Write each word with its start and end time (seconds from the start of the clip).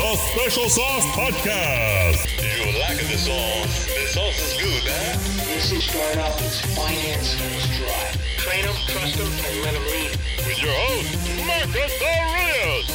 the 0.00 0.16
Special 0.16 0.68
Sauce 0.68 1.04
Podcast. 1.12 2.24
You 2.42 2.78
liking 2.80 3.06
the 3.08 3.18
sauce? 3.18 3.86
The 3.86 4.06
sauce 4.08 4.40
is 4.40 4.60
good, 4.60 4.84
man. 4.84 5.18
This 5.46 5.72
is 5.72 5.84
start 5.84 6.16
off 6.18 6.40
as 6.42 6.60
finance 6.74 7.34
is 7.40 7.78
dry. 7.78 8.12
Train 8.38 8.64
them, 8.64 8.74
trust 8.88 9.18
them, 9.18 9.26
and 9.28 9.62
let 9.62 9.74
them 9.74 9.84
lead. 9.84 10.10
With 10.46 10.62
your 10.62 10.72
host, 10.74 11.14
Marcus 11.46 11.92
Aurelius. 12.02 12.88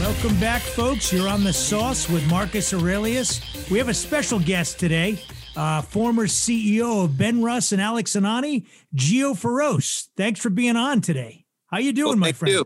Welcome 0.00 0.38
back, 0.40 0.62
folks. 0.62 1.12
You're 1.12 1.28
on 1.28 1.44
the 1.44 1.52
sauce 1.52 2.08
with 2.10 2.28
Marcus 2.28 2.74
Aurelius. 2.74 3.40
We 3.70 3.78
have 3.78 3.88
a 3.88 3.94
special 3.94 4.38
guest 4.40 4.78
today, 4.80 5.18
uh, 5.56 5.80
former 5.82 6.26
CEO 6.26 7.04
of 7.04 7.12
Benrus 7.12 7.72
and 7.72 7.80
Alex 7.80 8.14
and 8.16 8.26
Ani, 8.26 8.66
Gio 8.94 9.32
Feroce. 9.38 10.08
Thanks 10.16 10.40
for 10.40 10.50
being 10.50 10.76
on 10.76 11.00
today. 11.00 11.44
How 11.68 11.78
you 11.78 11.92
doing, 11.92 12.08
Well, 12.08 12.16
my 12.18 12.26
thank 12.26 12.36
friend? 12.36 12.54
you. 12.56 12.64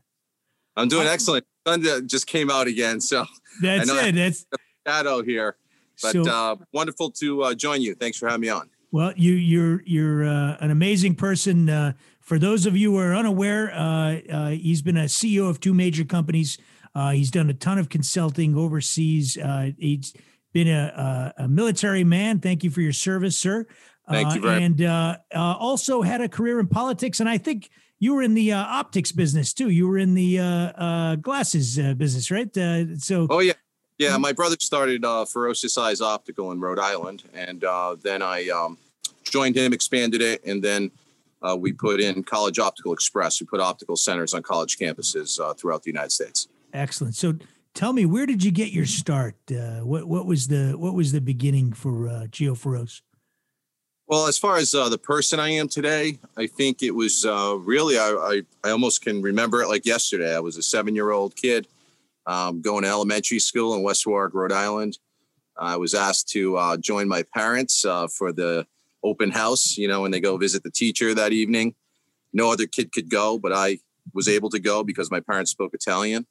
I'm 0.77 0.89
doing 0.89 1.07
excellent. 1.07 1.45
Uh, 1.67 2.01
just 2.01 2.27
came 2.27 2.51
out 2.51 2.67
again, 2.67 3.01
so 3.01 3.25
That's 3.63 3.89
it. 3.91 4.15
That's 4.15 4.45
shadow 4.87 5.23
here. 5.23 5.57
But 6.03 6.13
So- 6.13 6.23
uh, 6.23 6.57
wonderful 6.73 7.11
to 7.13 7.43
uh, 7.43 7.55
join 7.55 7.83
you. 7.83 7.95
Thanks 7.95 8.19
for 8.19 8.27
having 8.29 8.41
me 8.43 8.49
on. 8.49 8.71
Well, 8.93 9.13
you 9.17 9.35
you're 9.35 9.83
you're 9.85 10.25
uh, 10.27 10.57
an 10.61 10.71
amazing 10.71 11.15
person. 11.15 11.69
Uh, 11.69 11.93
for 12.21 12.39
those 12.39 12.67
of 12.67 12.77
you 12.77 12.93
who 12.93 12.99
are 12.99 13.15
unaware, 13.15 13.73
uh, 13.73 14.21
uh, 14.33 14.49
he's 14.51 14.83
been 14.83 14.97
a 14.97 15.05
CEO 15.05 15.49
of 15.49 15.61
two 15.61 15.75
major 15.75 16.05
companies. 16.05 16.59
Uh, 16.95 17.11
he's 17.11 17.31
done 17.31 17.49
a 17.51 17.55
ton 17.55 17.79
of 17.79 17.89
consulting 17.89 18.57
overseas. 18.57 19.37
Uh, 19.39 19.71
he's 19.79 20.13
been 20.53 20.67
a, 20.67 21.33
a, 21.39 21.45
a 21.45 21.49
military 21.49 22.03
man. 22.03 22.41
Thank 22.41 22.65
you 22.65 22.71
for 22.71 22.81
your 22.81 22.93
service, 22.93 23.39
sir. 23.39 23.67
Thank 24.09 24.29
Uh, 24.29 24.35
you 24.35 24.41
very 24.41 24.65
And 24.65 24.83
uh, 24.83 25.19
uh, 25.33 25.39
also 25.39 26.03
had 26.03 26.21
a 26.21 26.29
career 26.29 26.59
in 26.59 26.67
politics. 26.67 27.21
And 27.21 27.29
I 27.29 27.39
think 27.39 27.71
you 28.01 28.15
were 28.15 28.23
in 28.23 28.35
the 28.35 28.53
uh, 28.53 28.59
optics 28.59 29.13
business 29.13 29.53
too. 29.53 29.69
You 29.69 29.87
were 29.87 29.99
in 29.99 30.15
the 30.15 30.41
uh, 30.41 30.45
uh, 30.45 31.17
glasses 31.17 31.79
uh, 31.79 31.95
business, 31.95 32.31
right? 32.31 32.55
Uh, 32.57 32.97
so 32.97 33.29
Oh 33.31 33.39
yeah, 33.39 33.53
yeah. 33.99 34.13
Mm-hmm. 34.13 34.23
My 34.23 34.33
brother 34.33 34.57
started 34.59 35.05
uh, 35.05 35.27
Ferocious 35.27 35.79
Eyes 35.79 36.01
Optical 36.01 36.51
in 36.51 36.61
Rhode 36.61 36.79
Island, 36.81 37.23
and 37.33 37.63
uh, 37.63 37.97
then 38.03 38.23
I 38.23 38.49
um, 38.49 38.79
joined 39.23 39.57
him, 39.57 39.73
expanded 39.73 40.23
it, 40.23 40.43
and 40.45 40.65
then 40.65 40.91
uh, 41.43 41.57
we 41.57 41.73
put 41.73 42.01
in 42.01 42.25
College 42.25 42.59
Optical 42.59 42.93
Express. 42.93 43.41
We 43.41 43.47
put 43.47 43.61
optical 43.61 43.97
centers 43.97 44.35
on 44.35 44.43
college 44.43 44.79
campuses 44.79 45.39
uh, 45.39 45.55
throughout 45.55 45.83
the 45.83 45.91
United 45.91 46.13
States. 46.13 46.49
Excellent. 46.73 47.15
So 47.15 47.35
tell 47.75 47.93
me, 47.93 48.07
where 48.07 48.27
did 48.27 48.43
you 48.43 48.51
get 48.51 48.73
your 48.73 48.87
start? 48.87 49.37
Uh, 49.51 49.81
what 49.81 50.07
what 50.07 50.25
was 50.25 50.49
the 50.49 50.73
what 50.73 50.95
was 50.95 51.13
the 51.13 51.21
beginning 51.21 51.73
for 51.75 52.09
uh, 52.09 52.13
Gio 52.31 52.57
Feroce? 52.57 53.03
Well, 54.11 54.27
as 54.27 54.37
far 54.37 54.57
as 54.57 54.75
uh, 54.75 54.89
the 54.89 54.99
person 54.99 55.39
I 55.39 55.51
am 55.51 55.69
today, 55.69 56.19
I 56.37 56.49
think 56.49 56.83
it 56.83 56.91
was 56.91 57.25
uh, 57.25 57.55
really, 57.61 57.97
I, 57.97 58.09
I, 58.09 58.43
I 58.65 58.71
almost 58.73 59.03
can 59.03 59.23
remember 59.23 59.63
it 59.63 59.69
like 59.69 59.87
yesterday. 59.87 60.35
I 60.35 60.41
was 60.41 60.57
a 60.57 60.65
seven 60.65 60.97
year 60.97 61.13
old 61.13 61.37
kid 61.37 61.69
um, 62.27 62.61
going 62.61 62.83
to 62.83 62.89
elementary 62.89 63.39
school 63.39 63.73
in 63.77 63.85
West 63.85 64.09
Warwick, 64.09 64.35
Rhode 64.35 64.51
Island. 64.51 64.99
I 65.57 65.77
was 65.77 65.95
asked 65.95 66.29
to 66.31 66.57
uh, 66.57 66.77
join 66.77 67.07
my 67.07 67.23
parents 67.33 67.85
uh, 67.85 68.09
for 68.09 68.33
the 68.33 68.67
open 69.05 69.31
house, 69.31 69.79
you 69.79 69.87
know, 69.87 70.01
when 70.01 70.11
they 70.11 70.19
go 70.19 70.37
visit 70.37 70.65
the 70.65 70.73
teacher 70.73 71.15
that 71.15 71.33
evening. 71.33 71.77
No 72.33 72.51
other 72.51 72.67
kid 72.67 72.91
could 72.91 73.11
go, 73.11 73.39
but 73.39 73.53
I 73.53 73.79
was 74.13 74.27
able 74.27 74.51
to 74.51 74.59
go 74.59 74.83
because 74.83 75.09
my 75.13 75.21
parents 75.21 75.53
spoke 75.53 75.73
Italian. 75.73 76.27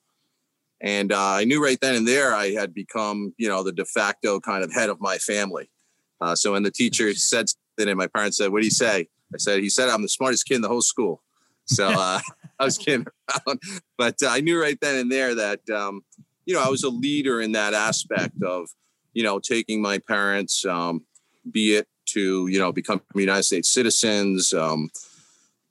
And 0.81 1.13
uh, 1.13 1.17
I 1.17 1.45
knew 1.45 1.63
right 1.63 1.79
then 1.79 1.95
and 1.95 2.05
there 2.05 2.35
I 2.35 2.49
had 2.49 2.73
become, 2.73 3.33
you 3.37 3.47
know, 3.47 3.63
the 3.63 3.71
de 3.71 3.85
facto 3.85 4.41
kind 4.41 4.65
of 4.65 4.73
head 4.73 4.89
of 4.89 4.99
my 4.99 5.17
family. 5.17 5.69
Uh, 6.19 6.35
so 6.35 6.51
when 6.51 6.63
the 6.63 6.71
teacher 6.71 7.13
said 7.13 7.45
and 7.87 7.97
my 7.97 8.07
parents 8.07 8.37
said, 8.37 8.51
What 8.51 8.59
do 8.59 8.65
you 8.65 8.71
say? 8.71 9.07
I 9.33 9.37
said, 9.37 9.59
He 9.59 9.69
said, 9.69 9.89
I'm 9.89 10.01
the 10.01 10.09
smartest 10.09 10.45
kid 10.45 10.55
in 10.55 10.61
the 10.61 10.67
whole 10.67 10.81
school. 10.81 11.21
So 11.65 11.87
uh, 11.97 12.19
I 12.59 12.65
was 12.65 12.77
kidding 12.77 13.05
around. 13.47 13.59
But 13.97 14.15
uh, 14.23 14.29
I 14.29 14.41
knew 14.41 14.61
right 14.61 14.77
then 14.81 14.95
and 14.95 15.11
there 15.11 15.35
that, 15.35 15.69
um, 15.69 16.03
you 16.45 16.53
know, 16.53 16.63
I 16.63 16.69
was 16.69 16.83
a 16.83 16.89
leader 16.89 17.41
in 17.41 17.53
that 17.53 17.73
aspect 17.73 18.41
of, 18.43 18.69
you 19.13 19.23
know, 19.23 19.39
taking 19.39 19.81
my 19.81 19.99
parents, 19.99 20.65
um, 20.65 21.05
be 21.51 21.75
it 21.75 21.87
to, 22.07 22.47
you 22.47 22.59
know, 22.59 22.71
become 22.71 23.01
United 23.15 23.43
States 23.43 23.69
citizens, 23.69 24.53
um, 24.53 24.89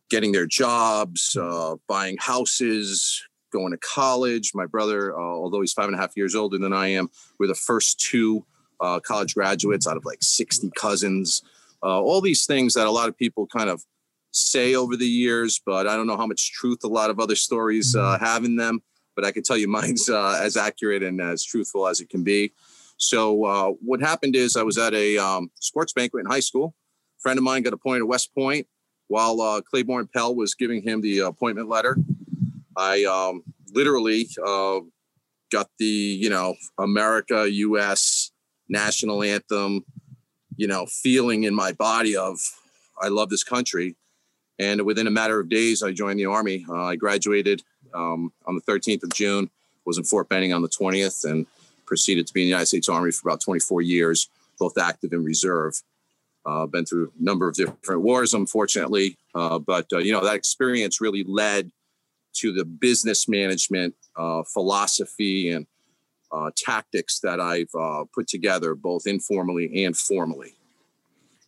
getting 0.08 0.32
their 0.32 0.46
jobs, 0.46 1.36
uh, 1.36 1.76
buying 1.86 2.16
houses, 2.18 3.22
going 3.52 3.72
to 3.72 3.78
college. 3.78 4.52
My 4.54 4.66
brother, 4.66 5.14
uh, 5.18 5.20
although 5.20 5.60
he's 5.60 5.72
five 5.72 5.86
and 5.86 5.94
a 5.94 5.98
half 5.98 6.16
years 6.16 6.34
older 6.34 6.58
than 6.58 6.72
I 6.72 6.88
am, 6.88 7.10
we're 7.38 7.48
the 7.48 7.54
first 7.54 8.00
two 8.00 8.44
uh, 8.80 9.00
college 9.00 9.34
graduates 9.34 9.86
out 9.86 9.96
of 9.96 10.04
like 10.04 10.18
60 10.22 10.70
cousins. 10.76 11.42
Uh, 11.82 12.00
all 12.00 12.20
these 12.20 12.46
things 12.46 12.74
that 12.74 12.86
a 12.86 12.90
lot 12.90 13.08
of 13.08 13.16
people 13.16 13.46
kind 13.46 13.70
of 13.70 13.82
say 14.32 14.74
over 14.74 14.96
the 14.96 15.06
years, 15.06 15.60
but 15.64 15.86
I 15.86 15.96
don't 15.96 16.06
know 16.06 16.16
how 16.16 16.26
much 16.26 16.52
truth 16.52 16.80
a 16.84 16.88
lot 16.88 17.10
of 17.10 17.20
other 17.20 17.36
stories 17.36 17.94
uh, 17.94 18.18
have 18.18 18.44
in 18.44 18.56
them. 18.56 18.82
But 19.16 19.24
I 19.24 19.32
can 19.32 19.42
tell 19.42 19.56
you 19.56 19.68
mine's 19.80 20.08
uh, 20.08 20.40
as 20.42 20.56
accurate 20.56 21.02
and 21.02 21.20
as 21.20 21.44
truthful 21.44 21.86
as 21.86 22.00
it 22.00 22.08
can 22.08 22.24
be. 22.24 22.52
So 22.96 23.44
uh, 23.44 23.70
what 23.80 24.00
happened 24.00 24.34
is 24.34 24.56
I 24.56 24.62
was 24.62 24.76
at 24.76 24.92
a 24.92 25.18
um, 25.18 25.50
sports 25.60 25.92
banquet 25.92 26.24
in 26.24 26.30
high 26.30 26.40
school. 26.40 26.74
A 27.18 27.20
friend 27.20 27.38
of 27.38 27.44
mine 27.44 27.62
got 27.62 27.72
appointed 27.72 28.00
at 28.00 28.08
West 28.08 28.34
Point 28.34 28.66
while 29.06 29.40
uh, 29.40 29.60
Claiborne 29.62 30.08
Pell 30.12 30.34
was 30.34 30.54
giving 30.54 30.82
him 30.82 31.00
the 31.00 31.20
appointment 31.20 31.68
letter. 31.68 31.96
I 32.76 33.04
um, 33.04 33.42
literally 33.72 34.28
uh, 34.44 34.80
got 35.50 35.68
the 35.78 35.84
you 35.84 36.30
know 36.30 36.54
America 36.78 37.50
U.S. 37.50 38.30
national 38.68 39.22
anthem, 39.22 39.84
you 40.58 40.66
know, 40.66 40.84
feeling 40.86 41.44
in 41.44 41.54
my 41.54 41.72
body 41.72 42.14
of 42.14 42.38
I 43.00 43.08
love 43.08 43.30
this 43.30 43.44
country. 43.44 43.96
And 44.58 44.82
within 44.82 45.06
a 45.06 45.10
matter 45.10 45.38
of 45.38 45.48
days, 45.48 45.84
I 45.84 45.92
joined 45.92 46.18
the 46.18 46.26
army. 46.26 46.66
Uh, 46.68 46.82
I 46.82 46.96
graduated 46.96 47.62
um, 47.94 48.32
on 48.44 48.56
the 48.56 48.62
13th 48.62 49.04
of 49.04 49.14
June. 49.14 49.50
Was 49.86 49.96
in 49.96 50.04
Fort 50.04 50.28
Benning 50.28 50.52
on 50.52 50.60
the 50.60 50.68
20th, 50.68 51.24
and 51.24 51.46
proceeded 51.86 52.26
to 52.26 52.34
be 52.34 52.42
in 52.42 52.46
the 52.46 52.50
United 52.50 52.66
States 52.66 52.90
Army 52.90 53.10
for 53.10 53.26
about 53.26 53.40
24 53.40 53.80
years, 53.80 54.28
both 54.58 54.76
active 54.76 55.12
and 55.12 55.24
reserve. 55.24 55.80
Uh, 56.44 56.66
been 56.66 56.84
through 56.84 57.10
a 57.18 57.24
number 57.24 57.48
of 57.48 57.54
different 57.54 58.02
wars, 58.02 58.34
unfortunately, 58.34 59.16
uh, 59.34 59.58
but 59.58 59.86
uh, 59.92 59.98
you 59.98 60.12
know 60.12 60.22
that 60.22 60.34
experience 60.34 61.00
really 61.00 61.24
led 61.24 61.70
to 62.34 62.52
the 62.52 62.64
business 62.64 63.28
management 63.28 63.94
uh, 64.16 64.42
philosophy 64.42 65.50
and 65.50 65.66
uh, 66.30 66.50
tactics 66.56 67.20
that 67.20 67.40
I've 67.40 67.74
uh, 67.74 68.04
put 68.12 68.28
together, 68.28 68.74
both 68.74 69.06
informally 69.06 69.84
and 69.84 69.96
formally. 69.96 70.54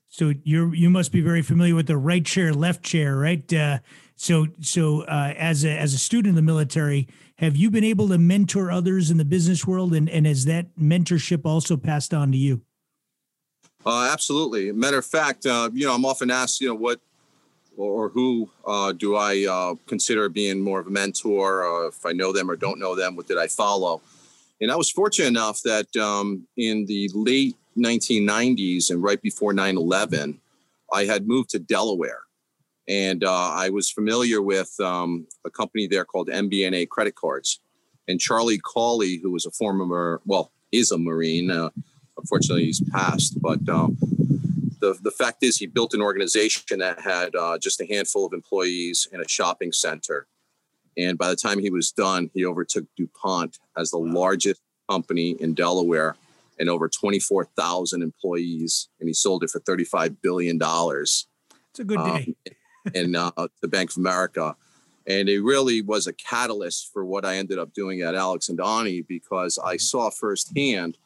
So 0.09 0.33
you're 0.43 0.75
you 0.75 0.91
must 0.91 1.13
be 1.13 1.21
very 1.21 1.43
familiar 1.43 1.75
with 1.75 1.87
the 1.87 1.97
right 1.97 2.25
chair, 2.25 2.53
left 2.53 2.83
chair, 2.83 3.17
right? 3.17 3.53
Uh, 3.53 3.79
so 4.17 4.49
so 4.61 5.03
uh, 5.03 5.35
as 5.37 5.65
a 5.65 5.71
as 5.71 5.95
a 5.95 5.99
student 5.99 6.31
in 6.31 6.35
the 6.35 6.43
military, 6.43 7.09
have 7.37 7.57
you 7.57 7.71
been 7.71 7.85
able 7.85 8.09
to 8.09 8.19
mentor 8.19 8.73
others 8.73 9.11
in 9.11 9.19
the 9.19 9.25
business 9.25 9.67
world, 9.67 9.95
and 9.95 10.11
and 10.11 10.27
has 10.27 10.45
that 10.47 10.77
mentorship 10.77 11.47
also 11.47 11.77
passed 11.77 12.13
on 12.13 12.33
to 12.33 12.39
you? 12.39 12.61
Uh, 13.87 14.11
absolutely. 14.13 14.73
Matter 14.73 14.99
of 14.99 15.07
fact, 15.07 15.47
uh, 15.47 15.71
you 15.73 15.87
know, 15.87 15.95
I'm 15.95 16.05
often 16.05 16.31
asked, 16.31 16.61
you 16.61 16.69
know, 16.69 16.75
what 16.75 17.01
or 17.77 18.11
who 18.11 18.51
uh, 18.67 18.93
do 18.93 19.17
I 19.17 19.47
uh, 19.49 19.75
consider 19.87 20.29
being 20.29 20.61
more 20.61 20.81
of 20.81 20.87
a 20.87 20.91
mentor, 20.91 21.65
or 21.65 21.87
if 21.89 22.05
I 22.05 22.13
know 22.13 22.33
them 22.33 22.51
or 22.51 22.57
don't 22.57 22.79
know 22.79 22.95
them, 22.95 23.17
what 23.17 23.27
did 23.27 23.39
I 23.39 23.47
follow? 23.47 24.03
And 24.61 24.71
I 24.71 24.77
was 24.77 24.91
fortunate 24.91 25.29
enough 25.29 25.63
that 25.63 25.95
um, 25.97 26.47
in 26.57 26.87
the 26.87 27.11
late 27.15 27.57
1990s 27.77 28.91
and 28.91 29.03
right 29.03 29.21
before 29.23 29.53
9 29.53 29.77
11, 29.77 30.41
I 30.93 31.05
had 31.05 31.27
moved 31.27 31.51
to 31.51 31.59
Delaware. 31.59 32.23
And 32.89 33.25
uh, 33.25 33.51
I 33.51 33.71
was 33.71 33.91
familiar 33.91 34.43
with 34.43 34.75
um, 34.81 35.27
a 35.45 35.51
company 35.51 35.87
there 35.87 36.05
called 36.05 36.29
MBNA 36.29 36.89
Credit 36.89 37.15
Cards. 37.15 37.61
And 38.09 38.21
Charlie 38.21 38.59
Cawley, 38.59 39.21
who 39.23 39.31
was 39.31 39.47
a 39.47 39.51
former, 39.53 40.21
well, 40.27 40.51
is 40.73 40.91
a 40.91 40.99
Marine, 40.99 41.51
uh, 41.51 41.71
unfortunately 42.19 42.65
he's 42.65 42.83
passed, 42.91 43.41
but 43.41 43.67
um, 43.69 43.97
the, 44.81 44.99
the 45.03 45.11
fact 45.11 45.43
is 45.43 45.57
he 45.57 45.67
built 45.67 45.95
an 45.95 46.03
organization 46.03 46.81
that 46.81 47.01
had 47.01 47.35
uh, 47.37 47.59
just 47.59 47.81
a 47.81 47.87
handful 47.87 48.27
of 48.27 48.33
employees 48.33 49.09
in 49.13 49.21
a 49.21 49.29
shopping 49.29 49.73
center. 49.73 50.27
And 50.97 51.17
by 51.17 51.29
the 51.29 51.37
time 51.37 51.59
he 51.59 51.71
was 51.71 51.93
done, 51.93 52.31
he 52.35 52.45
overtook 52.45 52.85
DuPont 52.97 53.59
as 53.77 53.91
the 53.91 53.99
largest 53.99 54.61
company 54.89 55.31
in 55.41 55.55
Delaware 55.55 56.17
and 56.59 56.69
over 56.69 56.89
24,000 56.89 58.03
employees. 58.03 58.89
And 58.99 59.09
he 59.09 59.15
sold 59.15 59.45
it 59.45 59.51
for 59.51 59.61
$35 59.61 60.17
billion 60.23 60.59
It's 60.61 61.27
a 61.79 61.85
good 61.85 61.99
day. 61.99 62.35
um, 62.47 62.95
in 62.95 63.17
uh, 63.17 63.31
the 63.61 63.69
Bank 63.69 63.91
of 63.91 63.99
America. 63.99 64.57
And 65.07 65.29
it 65.29 65.41
really 65.41 65.83
was 65.83 66.07
a 66.07 66.13
catalyst 66.13 66.93
for 66.93 67.05
what 67.05 67.25
I 67.25 67.37
ended 67.37 67.59
up 67.59 67.73
doing 67.73 68.03
at 68.03 68.15
Alex 68.15 68.49
and 68.49 68.61
Ani 68.61 69.03
because 69.03 69.59
I 69.59 69.77
saw 69.77 70.11
firsthand 70.11 70.99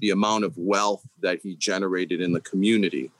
the 0.00 0.10
amount 0.10 0.44
of 0.44 0.56
wealth 0.56 1.02
that 1.20 1.40
he 1.42 1.56
generated 1.56 2.20
in 2.20 2.32
the 2.32 2.40
community. 2.40 3.10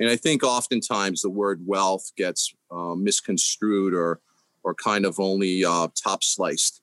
And 0.00 0.08
I 0.10 0.16
think 0.16 0.42
oftentimes 0.42 1.22
the 1.22 1.30
word 1.30 1.64
wealth 1.66 2.10
gets 2.16 2.54
uh, 2.70 2.94
misconstrued 2.94 3.94
or, 3.94 4.20
or 4.64 4.74
kind 4.74 5.04
of 5.04 5.20
only 5.20 5.64
uh, 5.64 5.88
top 6.02 6.24
sliced. 6.24 6.80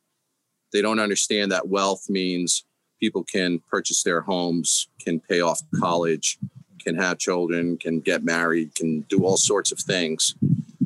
They 0.72 0.82
don't 0.82 1.00
understand 1.00 1.52
that 1.52 1.68
wealth 1.68 2.10
means 2.10 2.64
people 3.00 3.24
can 3.24 3.60
purchase 3.70 4.04
their 4.04 4.22
homes, 4.22 4.88
can 5.00 5.20
pay 5.20 5.42
off 5.42 5.62
college, 5.80 6.38
can 6.80 6.96
have 6.96 7.18
children, 7.18 7.78
can 7.78 8.00
get 8.00 8.24
married, 8.24 8.76
can 8.76 9.02
do 9.02 9.26
all 9.26 9.38
sorts 9.38 9.72
of 9.72 9.80
things. 9.80 10.36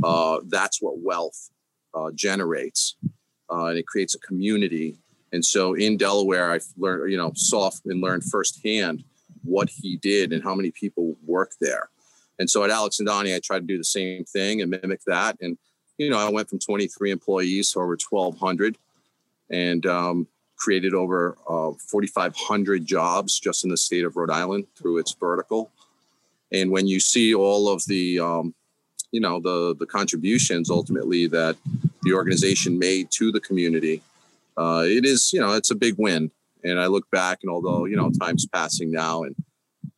Uh, 0.03 0.39
that's 0.47 0.81
what 0.81 0.99
wealth 0.99 1.49
uh, 1.93 2.11
generates. 2.15 2.95
Uh, 3.51 3.65
and 3.65 3.77
it 3.77 3.85
creates 3.85 4.15
a 4.15 4.19
community. 4.19 4.97
And 5.31 5.43
so 5.43 5.73
in 5.73 5.97
Delaware, 5.97 6.51
I 6.51 6.59
learned, 6.77 7.11
you 7.11 7.17
know, 7.17 7.31
saw 7.35 7.69
and 7.85 8.01
learned 8.01 8.23
firsthand 8.23 9.03
what 9.43 9.69
he 9.69 9.97
did 9.97 10.33
and 10.33 10.43
how 10.43 10.55
many 10.55 10.71
people 10.71 11.15
work 11.25 11.51
there. 11.61 11.89
And 12.39 12.49
so 12.49 12.63
at 12.63 12.69
Alex 12.69 12.99
and 12.99 13.09
Ani, 13.09 13.35
I 13.35 13.39
tried 13.39 13.59
to 13.59 13.65
do 13.65 13.77
the 13.77 13.83
same 13.83 14.23
thing 14.23 14.61
and 14.61 14.71
mimic 14.71 15.01
that. 15.05 15.37
And, 15.41 15.57
you 15.97 16.09
know, 16.09 16.17
I 16.17 16.29
went 16.29 16.49
from 16.49 16.59
23 16.59 17.11
employees 17.11 17.71
to 17.71 17.79
over 17.79 17.97
1,200 18.09 18.77
and 19.49 19.85
um, 19.85 20.27
created 20.57 20.93
over 20.93 21.37
uh, 21.47 21.71
4,500 21.89 22.85
jobs 22.85 23.39
just 23.39 23.63
in 23.63 23.69
the 23.69 23.77
state 23.77 24.05
of 24.05 24.15
Rhode 24.15 24.31
Island 24.31 24.65
through 24.77 24.97
its 24.97 25.13
vertical. 25.13 25.71
And 26.51 26.71
when 26.71 26.87
you 26.87 26.99
see 26.99 27.33
all 27.33 27.69
of 27.69 27.83
the, 27.85 28.19
um, 28.19 28.53
you 29.11 29.19
know, 29.19 29.39
the 29.39 29.75
the 29.77 29.85
contributions 29.85 30.69
ultimately 30.69 31.27
that 31.27 31.55
the 32.03 32.13
organization 32.13 32.77
made 32.77 33.09
to 33.11 33.31
the 33.31 33.39
community, 33.39 34.01
uh, 34.57 34.83
it 34.85 35.05
is, 35.05 35.33
you 35.33 35.39
know, 35.39 35.53
it's 35.53 35.71
a 35.71 35.75
big 35.75 35.95
win. 35.97 36.31
And 36.63 36.79
I 36.79 36.87
look 36.87 37.09
back, 37.11 37.39
and 37.43 37.51
although 37.51 37.85
you 37.85 37.95
know 37.95 38.11
time's 38.11 38.47
passing 38.47 38.91
now, 38.91 39.23
and 39.23 39.35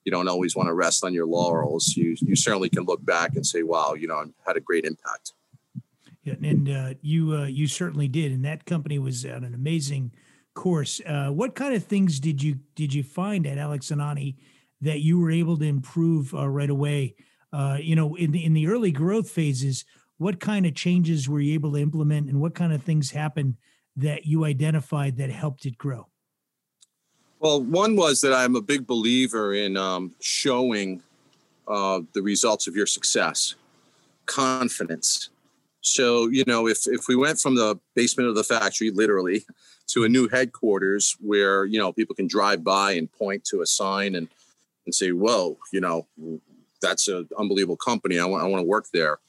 you 0.04 0.12
don't 0.12 0.28
always 0.28 0.56
want 0.56 0.68
to 0.68 0.74
rest 0.74 1.04
on 1.04 1.14
your 1.14 1.26
laurels, 1.26 1.96
you 1.96 2.16
you 2.20 2.36
certainly 2.36 2.70
can 2.70 2.84
look 2.84 3.04
back 3.06 3.36
and 3.36 3.46
say, 3.46 3.64
wow, 3.64 3.94
you 3.94 4.08
know, 4.08 4.16
I 4.16 4.26
had 4.46 4.58
a 4.58 4.62
great 4.62 4.86
impact. 4.86 5.34
And 6.28 6.70
uh, 6.70 6.94
you 7.02 7.36
uh, 7.36 7.46
you 7.46 7.68
certainly 7.68 8.08
did, 8.08 8.32
and 8.32 8.44
that 8.46 8.66
company 8.66 9.00
was 9.00 9.26
on 9.26 9.44
an 9.44 9.54
amazing 9.54 10.12
course. 10.54 11.02
Uh, 11.06 11.30
what 11.30 11.56
kind 11.56 11.74
of 11.74 11.84
things 11.84 12.20
did 12.20 12.42
you 12.42 12.60
did 12.76 12.94
you 12.94 13.04
find 13.04 13.46
at 13.48 13.58
Alex 13.58 13.92
and 13.92 14.02
Ani 14.02 14.38
that 14.82 15.02
you 15.02 15.20
were 15.20 15.32
able 15.32 15.58
to 15.58 15.66
improve 15.66 16.34
uh, 16.34 16.48
right 16.48 16.70
away? 16.70 17.16
Uh, 17.54 17.78
you 17.80 17.96
know, 17.96 18.16
in 18.16 18.32
the 18.32 18.44
in 18.44 18.54
the 18.54 18.68
early 18.68 18.92
growth 18.92 19.30
phases, 19.30 19.86
what 20.18 20.40
kind 20.40 20.66
of 20.66 20.76
changes 20.76 21.30
were 21.30 21.40
you 21.40 21.54
able 21.54 21.74
to 21.74 21.80
implement, 21.80 22.30
and 22.30 22.40
what 22.42 22.56
kind 22.56 22.74
of 22.74 22.84
things 22.84 23.12
happened 23.12 23.56
that 23.96 24.26
you 24.26 24.46
identified 24.46 25.18
that 25.18 25.30
helped 25.30 25.66
it 25.66 25.78
grow? 25.78 26.08
Well, 27.40 27.62
one 27.62 27.96
was 27.96 28.22
that 28.22 28.34
I'm 28.34 28.56
a 28.56 28.62
big 28.62 28.88
believer 28.88 29.54
in 29.54 29.78
um, 29.78 30.16
showing 30.20 31.04
uh, 31.68 32.02
the 32.14 32.22
results 32.22 32.68
of 32.68 32.76
your 32.76 32.88
success, 32.88 33.56
confidence. 34.26 35.30
So, 35.88 36.28
you 36.28 36.44
know, 36.46 36.68
if 36.68 36.86
if 36.86 37.08
we 37.08 37.16
went 37.16 37.40
from 37.40 37.56
the 37.56 37.80
basement 37.96 38.30
of 38.30 38.36
the 38.36 38.44
factory, 38.44 38.92
literally, 38.92 39.46
to 39.88 40.04
a 40.04 40.10
new 40.10 40.28
headquarters 40.28 41.16
where 41.20 41.66
you 41.66 41.80
know 41.80 41.94
people 41.94 42.16
can 42.16 42.28
drive 42.28 42.64
by 42.64 42.92
and 42.94 43.12
point 43.12 43.44
to 43.46 43.62
a 43.62 43.66
sign 43.66 44.16
and 44.16 44.28
and 44.86 44.94
say, 44.94 45.12
"Whoa, 45.12 45.58
you 45.72 45.80
know, 45.80 46.08
that's 46.82 47.08
an 47.08 47.28
unbelievable 47.38 47.78
company. 47.78 48.20
I 48.20 48.26
want 48.26 48.44
I 48.44 48.48
want 48.48 48.62
to 48.62 48.68
work 48.68 48.88
there." 48.94 49.20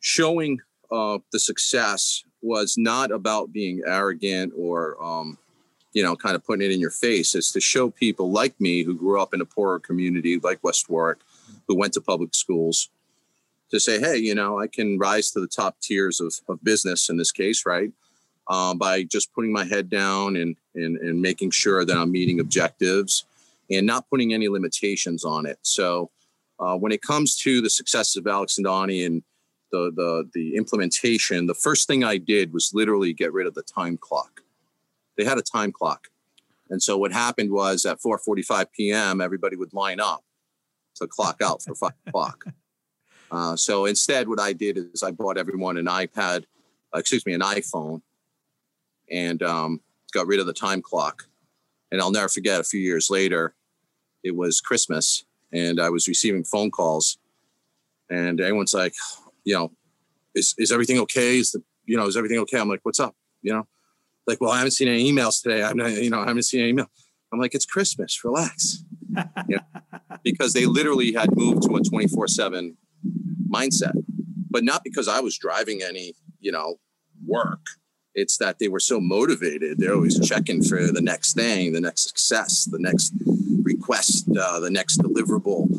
Showing 0.00 0.60
uh, 0.90 1.18
the 1.32 1.38
success 1.38 2.24
was 2.42 2.76
not 2.76 3.12
about 3.12 3.52
being 3.52 3.82
arrogant 3.86 4.52
or 4.56 5.02
um, 5.02 5.38
you 5.92 6.02
know 6.02 6.16
kind 6.16 6.34
of 6.34 6.44
putting 6.44 6.68
it 6.68 6.72
in 6.72 6.80
your 6.80 6.90
face. 6.90 7.34
It's 7.34 7.52
to 7.52 7.60
show 7.60 7.90
people 7.90 8.32
like 8.32 8.60
me 8.60 8.82
who 8.82 8.94
grew 8.94 9.20
up 9.20 9.34
in 9.34 9.40
a 9.40 9.46
poorer 9.46 9.78
community 9.78 10.40
like 10.40 10.64
West 10.64 10.90
Warwick, 10.90 11.18
who 11.68 11.76
went 11.76 11.92
to 11.92 12.00
public 12.00 12.34
schools, 12.34 12.88
to 13.70 13.80
say, 13.80 14.00
"Hey, 14.00 14.16
you 14.16 14.34
know, 14.34 14.58
I 14.58 14.66
can 14.66 14.98
rise 14.98 15.30
to 15.32 15.40
the 15.40 15.48
top 15.48 15.80
tiers 15.80 16.20
of, 16.20 16.34
of 16.48 16.62
business 16.62 17.08
in 17.08 17.16
this 17.16 17.32
case, 17.32 17.64
right?" 17.66 17.92
um, 18.50 18.78
by 18.78 19.04
just 19.04 19.32
putting 19.32 19.52
my 19.52 19.64
head 19.64 19.88
down 19.88 20.36
and, 20.36 20.56
and, 20.74 20.96
and 20.98 21.22
making 21.22 21.52
sure 21.52 21.84
that 21.84 21.96
I'm 21.96 22.10
meeting 22.10 22.40
objectives 22.40 23.24
and 23.70 23.86
not 23.86 24.10
putting 24.10 24.34
any 24.34 24.48
limitations 24.48 25.24
on 25.24 25.46
it. 25.46 25.58
So 25.62 26.10
uh, 26.58 26.76
when 26.76 26.90
it 26.90 27.00
comes 27.00 27.36
to 27.38 27.60
the 27.60 27.70
success 27.70 28.16
of 28.16 28.26
Alex 28.26 28.58
and 28.58 28.66
Ani 28.66 29.04
and 29.04 29.22
the, 29.70 29.92
the, 29.94 30.28
the 30.34 30.56
implementation, 30.56 31.46
the 31.46 31.54
first 31.54 31.86
thing 31.86 32.02
I 32.02 32.16
did 32.16 32.52
was 32.52 32.72
literally 32.74 33.12
get 33.12 33.32
rid 33.32 33.46
of 33.46 33.54
the 33.54 33.62
time 33.62 33.96
clock. 33.96 34.40
They 35.16 35.24
had 35.24 35.38
a 35.38 35.42
time 35.42 35.70
clock. 35.70 36.08
And 36.70 36.82
so 36.82 36.98
what 36.98 37.12
happened 37.12 37.52
was 37.52 37.86
at 37.86 38.00
4:45 38.00 38.66
p.m., 38.72 39.20
everybody 39.20 39.56
would 39.56 39.72
line 39.72 40.00
up 40.00 40.24
to 40.96 41.06
clock 41.06 41.40
out 41.42 41.62
for 41.62 41.74
five 41.74 41.92
o'clock. 42.06 42.44
Uh, 43.30 43.56
so 43.56 43.86
instead, 43.86 44.28
what 44.28 44.40
I 44.40 44.52
did 44.52 44.76
is 44.76 45.02
I 45.02 45.10
bought 45.12 45.38
everyone 45.38 45.76
an 45.76 45.86
iPad, 45.86 46.44
uh, 46.94 46.98
excuse 46.98 47.24
me, 47.24 47.32
an 47.32 47.40
iPhone, 47.40 48.02
and 49.10 49.42
um, 49.42 49.80
got 50.12 50.26
rid 50.26 50.40
of 50.40 50.46
the 50.46 50.52
time 50.52 50.82
clock. 50.82 51.26
And 51.92 52.00
I'll 52.00 52.10
never 52.10 52.28
forget 52.28 52.60
a 52.60 52.64
few 52.64 52.80
years 52.80 53.10
later, 53.10 53.54
it 54.22 54.36
was 54.36 54.60
Christmas 54.60 55.24
and 55.52 55.80
I 55.80 55.90
was 55.90 56.06
receiving 56.06 56.44
phone 56.44 56.70
calls 56.70 57.18
and 58.08 58.40
everyone's 58.40 58.74
like, 58.74 58.94
you 59.44 59.54
know, 59.54 59.72
is, 60.34 60.54
is 60.58 60.72
everything 60.72 60.98
okay? 61.00 61.38
Is 61.38 61.52
the, 61.52 61.62
you 61.86 61.96
know, 61.96 62.06
is 62.06 62.16
everything 62.16 62.38
okay? 62.40 62.58
I'm 62.58 62.68
like, 62.68 62.80
what's 62.82 63.00
up? 63.00 63.16
You 63.42 63.52
know, 63.52 63.66
like, 64.26 64.40
well, 64.40 64.50
I 64.50 64.58
haven't 64.58 64.72
seen 64.72 64.88
any 64.88 65.10
emails 65.10 65.42
today. 65.42 65.62
I'm 65.62 65.76
not, 65.76 65.90
you 65.92 66.10
know, 66.10 66.20
I 66.20 66.26
haven't 66.26 66.42
seen 66.42 66.60
any 66.60 66.70
email. 66.70 66.86
I'm 67.32 67.40
like, 67.40 67.54
it's 67.54 67.64
Christmas, 67.64 68.22
relax. 68.24 68.84
you 69.48 69.56
know, 69.56 69.98
because 70.22 70.52
they 70.52 70.66
literally 70.66 71.12
had 71.12 71.34
moved 71.36 71.62
to 71.62 71.76
a 71.76 71.80
24 71.80 72.28
seven 72.28 72.76
mindset, 73.52 73.92
but 74.50 74.64
not 74.64 74.82
because 74.84 75.08
I 75.08 75.20
was 75.20 75.36
driving 75.38 75.82
any, 75.82 76.14
you 76.40 76.52
know, 76.52 76.76
work 77.26 77.60
it's 78.14 78.38
that 78.38 78.58
they 78.58 78.68
were 78.68 78.80
so 78.80 79.00
motivated. 79.00 79.78
They're 79.78 79.94
always 79.94 80.18
checking 80.26 80.62
for 80.62 80.92
the 80.92 81.00
next 81.00 81.34
thing, 81.34 81.72
the 81.72 81.80
next 81.80 82.02
success, 82.02 82.64
the 82.64 82.78
next 82.78 83.12
request, 83.62 84.28
uh, 84.38 84.60
the 84.60 84.70
next 84.70 84.98
deliverable. 84.98 85.70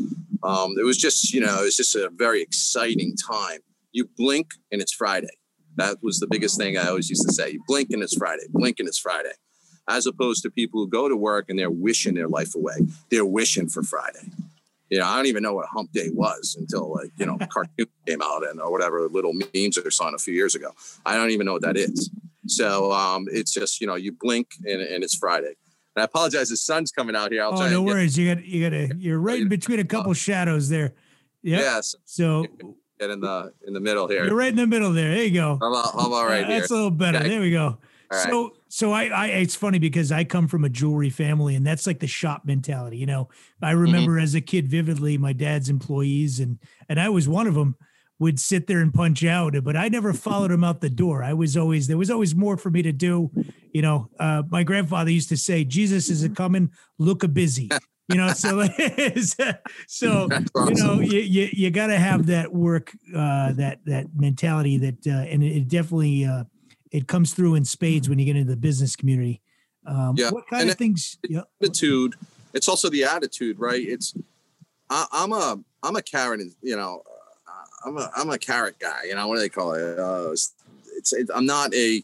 Um, 0.44 0.76
it 0.80 0.84
was 0.84 0.98
just, 0.98 1.34
you 1.34 1.42
know, 1.42 1.62
it 1.62 1.66
was 1.66 1.78
just 1.78 1.96
a 1.96 2.10
very 2.14 2.42
exciting 2.42 3.16
time. 3.16 3.60
You 3.92 4.10
blink 4.18 4.52
and 4.72 4.82
it's 4.82 4.94
Friday. 4.94 5.36
That 5.76 5.98
was 6.02 6.20
the 6.20 6.28
biggest 6.28 6.58
thing 6.58 6.78
I 6.78 6.88
always 6.88 7.10
used 7.10 7.28
to 7.28 7.34
say. 7.34 7.52
You 7.52 7.64
blink 7.68 7.90
and 7.92 8.02
it's 8.02 8.18
Friday, 8.18 8.44
blink 8.50 8.80
and 8.80 8.88
it's 8.88 9.00
Friday. 9.00 9.34
As 9.90 10.06
opposed 10.06 10.44
to 10.44 10.52
people 10.52 10.80
who 10.80 10.90
go 10.90 11.10
to 11.10 11.18
work 11.18 11.50
and 11.50 11.60
they're 11.60 11.70
wishing 11.70 12.14
their 12.14 12.28
life 12.28 12.56
away. 12.56 12.76
They're 13.10 13.26
wishing 13.26 13.68
for 13.68 13.84
Friday. 13.84 14.30
You 14.92 15.00
know, 15.00 15.08
I 15.08 15.16
don't 15.16 15.28
even 15.28 15.42
know 15.42 15.56
what 15.56 15.68
hump 15.68 15.92
day 15.94 16.10
was 16.12 16.58
until 16.60 16.94
like, 16.94 17.12
you 17.16 17.26
know, 17.26 17.38
cartoon 17.50 17.88
came 18.06 18.22
out 18.22 18.46
and 18.46 18.60
or 18.60 18.70
whatever 18.70 19.08
little 19.08 19.34
memes 19.34 19.78
or 19.78 19.90
saw 19.90 20.14
a 20.14 20.18
few 20.18 20.34
years 20.34 20.54
ago. 20.54 20.72
I 21.06 21.16
don't 21.16 21.32
even 21.32 21.46
know 21.46 21.54
what 21.54 21.62
that 21.62 21.78
is. 21.78 22.12
So 22.48 22.92
um, 22.92 23.28
it's 23.32 23.54
just 23.54 23.80
you 23.80 23.88
know 23.88 23.96
you 23.96 24.12
blink 24.12 24.50
and, 24.66 24.82
and 24.82 25.04
it's 25.04 25.16
Friday. 25.16 25.56
And 25.96 26.02
I 26.02 26.04
apologize, 26.04 26.50
the 26.50 26.58
sun's 26.58 26.92
coming 26.92 27.16
out 27.16 27.32
here. 27.32 27.42
I'll 27.44 27.58
oh, 27.58 27.70
no 27.70 27.82
worries. 27.82 28.18
You 28.18 28.36
got 28.36 28.44
you 28.44 28.70
got 28.70 28.76
to 28.76 28.96
you're 28.98 29.20
right 29.20 29.42
in 29.42 29.48
between 29.48 29.80
a 29.80 29.86
couple 29.86 30.14
shadows 30.14 30.68
there. 30.68 30.94
Yep. 31.44 31.60
Yes. 31.60 31.96
So 32.04 32.46
get 33.00 33.10
in 33.10 33.22
the 33.22 33.54
in 33.66 33.74
the 33.74 33.80
middle 33.80 34.10
here. 34.10 34.26
You're 34.26 34.36
right 34.36 34.50
in 34.50 34.58
the 34.58 34.68
middle 34.68 34.92
there. 34.92 35.12
There 35.16 35.24
you 35.24 35.34
go. 35.34 35.58
I'm 35.62 35.74
all, 35.74 35.92
I'm 35.98 36.14
all 36.14 36.26
right 36.26 36.48
yeah, 36.48 36.60
That's 36.60 36.72
a 36.72 36.76
little 36.76 36.92
better. 36.92 37.20
Okay. 37.20 37.30
There 37.30 37.42
we 37.42 37.52
go. 37.52 37.78
So 38.12 38.54
so 38.68 38.92
I, 38.92 39.06
I 39.06 39.28
it's 39.28 39.56
funny 39.56 39.80
because 39.80 40.12
I 40.12 40.24
come 40.24 40.48
from 40.48 40.66
a 40.66 40.70
jewelry 40.70 41.10
family 41.10 41.56
and 41.56 41.66
that's 41.66 41.88
like 41.88 42.00
the 42.00 42.08
shop 42.08 42.44
mentality. 42.46 42.98
You 42.98 43.06
know, 43.06 43.30
I 43.62 43.72
mm-hmm. 43.72 43.82
remember 43.82 44.12
mm-hmm. 44.14 44.24
as 44.24 44.36
a 44.36 44.42
kid 44.42 44.68
vividly 44.68 45.18
my 45.18 45.34
dad's 45.34 45.70
employees 45.70 46.40
and 46.40 46.60
and 46.90 47.00
I 47.00 47.10
was 47.10 47.30
one 47.30 47.48
of 47.48 47.56
them 47.56 47.76
would 48.20 48.40
sit 48.40 48.68
there 48.68 48.82
and 48.82 48.94
punch 48.94 49.24
out, 49.26 49.56
but 49.64 49.76
I 49.76 49.88
never 49.88 50.14
followed 50.14 50.52
him 50.56 50.64
out 50.64 50.82
the 50.82 50.90
door. 50.90 51.24
I 51.24 51.34
was 51.34 51.58
always 51.58 51.88
there 51.88 51.98
was 51.98 52.12
always 52.12 52.36
more 52.36 52.58
for 52.58 52.70
me 52.70 52.82
to 52.84 52.92
do. 52.92 53.32
You 53.74 53.82
know, 53.82 54.10
uh, 54.20 54.44
my 54.50 54.64
grandfather 54.64 55.10
used 55.10 55.30
to 55.30 55.38
say, 55.38 55.64
"Jesus 55.64 56.10
is 56.10 56.24
a 56.24 56.30
coming, 56.30 56.72
look 57.00 57.24
a 57.24 57.28
busy." 57.28 57.70
You 58.10 58.18
know, 58.18 58.34
so 58.34 58.68
so 59.88 60.28
you 60.68 60.76
know 60.76 61.00
you 61.00 61.20
you, 61.20 61.50
you 61.52 61.72
got 61.72 61.88
to 61.88 61.98
have 61.98 62.28
that 62.28 62.54
work 62.54 62.92
uh, 63.16 63.54
that 63.54 63.80
that 63.86 64.08
mentality 64.14 64.78
that 64.78 65.08
uh, 65.08 65.26
and 65.30 65.44
it 65.44 65.68
definitely 65.68 66.26
uh, 66.26 66.44
it 66.92 67.08
comes 67.08 67.34
through 67.34 67.56
in 67.56 67.66
spades 67.66 68.10
when 68.10 68.20
you 68.20 68.26
get 68.26 68.36
into 68.36 68.52
the 68.52 68.58
business 68.58 68.96
community. 68.96 69.42
Um, 69.86 70.16
yeah. 70.18 70.30
What 70.30 70.48
kind 70.48 70.64
and 70.64 70.72
of 70.72 70.78
things? 70.78 71.18
Yeah. 71.28 71.42
Attitude. 71.62 72.16
It's 72.54 72.68
also 72.68 72.90
the 72.90 73.06
attitude, 73.06 73.60
right? 73.60 73.82
It's 73.82 74.14
I, 74.90 75.06
I'm 75.12 75.32
a 75.32 75.60
I'm 75.82 75.96
a 75.96 76.02
Karen. 76.02 76.54
You 76.62 76.76
know, 76.76 77.04
I'm 77.86 77.98
a 77.98 78.12
I'm 78.16 78.30
a 78.30 78.38
carrot 78.38 78.78
guy. 78.80 79.04
You 79.08 79.16
know 79.16 79.28
what 79.28 79.36
do 79.36 79.42
they 79.42 79.50
call 79.50 79.74
it? 79.74 79.98
Uh, 79.98 80.32
it's, 80.32 80.54
it's, 81.14 81.32
I'm 81.34 81.46
not 81.46 81.74
a 81.74 82.04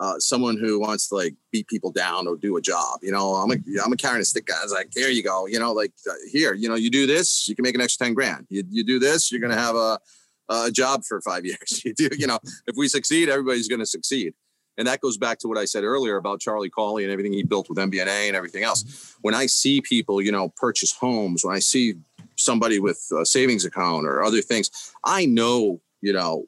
uh, 0.00 0.18
someone 0.18 0.56
who 0.56 0.78
wants 0.78 1.08
to 1.08 1.16
like 1.16 1.34
beat 1.50 1.66
people 1.66 1.90
down 1.90 2.28
or 2.28 2.36
do 2.36 2.56
a 2.56 2.60
job. 2.60 3.00
You 3.02 3.10
know, 3.10 3.34
I'm 3.34 3.50
a 3.50 3.56
I'm 3.84 3.92
a 3.92 3.96
carrot 3.96 4.18
and 4.18 4.26
stick 4.26 4.46
guy. 4.46 4.54
I 4.60 4.62
was 4.62 4.72
like, 4.72 4.90
here 4.94 5.08
you 5.08 5.22
go. 5.22 5.46
You 5.46 5.58
know, 5.58 5.72
like 5.72 5.92
uh, 6.08 6.14
here, 6.30 6.54
you 6.54 6.68
know, 6.68 6.76
you 6.76 6.90
do 6.90 7.06
this, 7.06 7.48
you 7.48 7.56
can 7.56 7.64
make 7.64 7.74
an 7.74 7.80
extra 7.80 8.06
ten 8.06 8.14
grand. 8.14 8.46
You 8.48 8.62
you 8.68 8.84
do 8.84 8.98
this, 8.98 9.32
you're 9.32 9.40
gonna 9.40 9.56
have 9.56 9.74
a 9.74 9.98
a 10.48 10.70
job 10.70 11.04
for 11.04 11.20
five 11.20 11.44
years. 11.46 11.82
You 11.84 11.94
do, 11.94 12.08
you 12.16 12.26
know, 12.26 12.38
if 12.66 12.76
we 12.76 12.88
succeed, 12.88 13.28
everybody's 13.28 13.68
gonna 13.68 13.86
succeed. 13.86 14.34
And 14.78 14.86
that 14.86 15.00
goes 15.00 15.18
back 15.18 15.38
to 15.40 15.48
what 15.48 15.58
I 15.58 15.64
said 15.64 15.82
earlier 15.82 16.16
about 16.16 16.40
Charlie 16.40 16.70
Cawley 16.70 17.02
and 17.02 17.12
everything 17.12 17.32
he 17.32 17.42
built 17.42 17.68
with 17.68 17.78
MBNA 17.78 18.28
and 18.28 18.36
everything 18.36 18.62
else. 18.62 19.16
When 19.22 19.34
I 19.34 19.46
see 19.46 19.80
people, 19.80 20.22
you 20.22 20.30
know, 20.30 20.50
purchase 20.56 20.92
homes, 20.92 21.44
when 21.44 21.54
I 21.54 21.58
see 21.58 21.94
somebody 22.36 22.78
with 22.78 23.04
a 23.20 23.26
savings 23.26 23.64
account 23.64 24.06
or 24.06 24.22
other 24.22 24.40
things, 24.40 24.70
I 25.04 25.26
know, 25.26 25.80
you 26.00 26.12
know, 26.12 26.46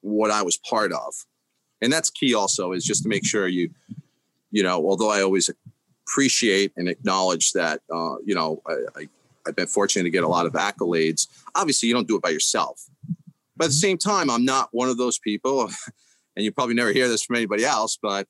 what 0.00 0.30
I 0.30 0.42
was 0.42 0.56
part 0.56 0.92
of. 0.92 1.12
And 1.82 1.92
that's 1.92 2.08
key 2.08 2.34
also 2.34 2.72
is 2.72 2.84
just 2.84 3.02
to 3.02 3.08
make 3.08 3.26
sure 3.26 3.46
you, 3.46 3.70
you 4.50 4.62
know, 4.62 4.88
although 4.88 5.10
I 5.10 5.20
always 5.20 5.50
appreciate 6.06 6.72
and 6.76 6.88
acknowledge 6.88 7.52
that, 7.52 7.82
uh, 7.92 8.16
you 8.24 8.34
know, 8.34 8.62
I, 8.66 8.72
I, 8.96 9.08
I've 9.46 9.56
been 9.56 9.66
fortunate 9.66 10.04
to 10.04 10.10
get 10.10 10.24
a 10.24 10.28
lot 10.28 10.46
of 10.46 10.54
accolades. 10.54 11.26
Obviously, 11.54 11.88
you 11.88 11.94
don't 11.94 12.08
do 12.08 12.16
it 12.16 12.22
by 12.22 12.30
yourself. 12.30 12.88
But 13.58 13.66
at 13.66 13.68
the 13.68 13.74
mm-hmm. 13.74 13.80
same 13.80 13.98
time, 13.98 14.30
I'm 14.30 14.44
not 14.44 14.68
one 14.72 14.88
of 14.88 14.96
those 14.96 15.18
people, 15.18 15.62
and 16.36 16.44
you 16.44 16.52
probably 16.52 16.74
never 16.74 16.92
hear 16.92 17.08
this 17.08 17.24
from 17.24 17.36
anybody 17.36 17.64
else, 17.64 17.98
but 18.00 18.26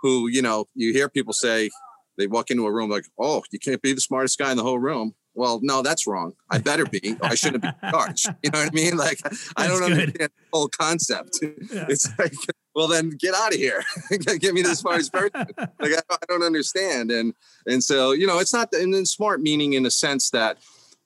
who 0.00 0.28
you 0.28 0.42
know 0.42 0.66
you 0.74 0.92
hear 0.92 1.08
people 1.08 1.32
say 1.32 1.70
they 2.18 2.26
walk 2.26 2.50
into 2.50 2.66
a 2.66 2.72
room 2.72 2.90
like, 2.90 3.06
"Oh, 3.18 3.42
you 3.50 3.58
can't 3.58 3.80
be 3.82 3.94
the 3.94 4.00
smartest 4.00 4.38
guy 4.38 4.50
in 4.50 4.56
the 4.56 4.62
whole 4.62 4.78
room." 4.78 5.14
Well, 5.34 5.60
no, 5.62 5.80
that's 5.80 6.06
wrong. 6.06 6.34
I 6.50 6.58
better 6.58 6.84
be. 6.84 7.16
Or 7.22 7.28
I 7.28 7.34
shouldn't 7.34 7.62
be 7.62 7.70
charged. 7.90 8.28
You 8.42 8.50
know 8.50 8.58
what 8.58 8.68
I 8.68 8.74
mean? 8.74 8.96
Like, 8.96 9.18
I 9.56 9.66
don't 9.66 9.78
good. 9.78 9.92
understand 9.92 10.30
the 10.30 10.48
whole 10.52 10.68
concept. 10.68 11.38
It's 11.40 12.08
like, 12.18 12.34
well, 12.74 12.86
then 12.86 13.10
get 13.10 13.34
out 13.34 13.54
of 13.54 13.58
here. 13.58 13.82
Get 14.10 14.52
me 14.52 14.62
the 14.62 14.74
smartest 14.74 15.12
person. 15.12 15.46
Like, 15.56 15.92
I 16.10 16.16
don't, 16.28 16.42
understand. 16.42 17.10
And 17.10 17.34
and 17.66 17.82
so, 17.82 18.12
you 18.12 18.26
know, 18.26 18.38
it's 18.40 18.52
not. 18.52 18.70
Then 18.72 19.06
smart 19.06 19.40
meaning 19.40 19.72
in 19.72 19.84
the 19.84 19.90
sense 19.90 20.30
that 20.30 20.58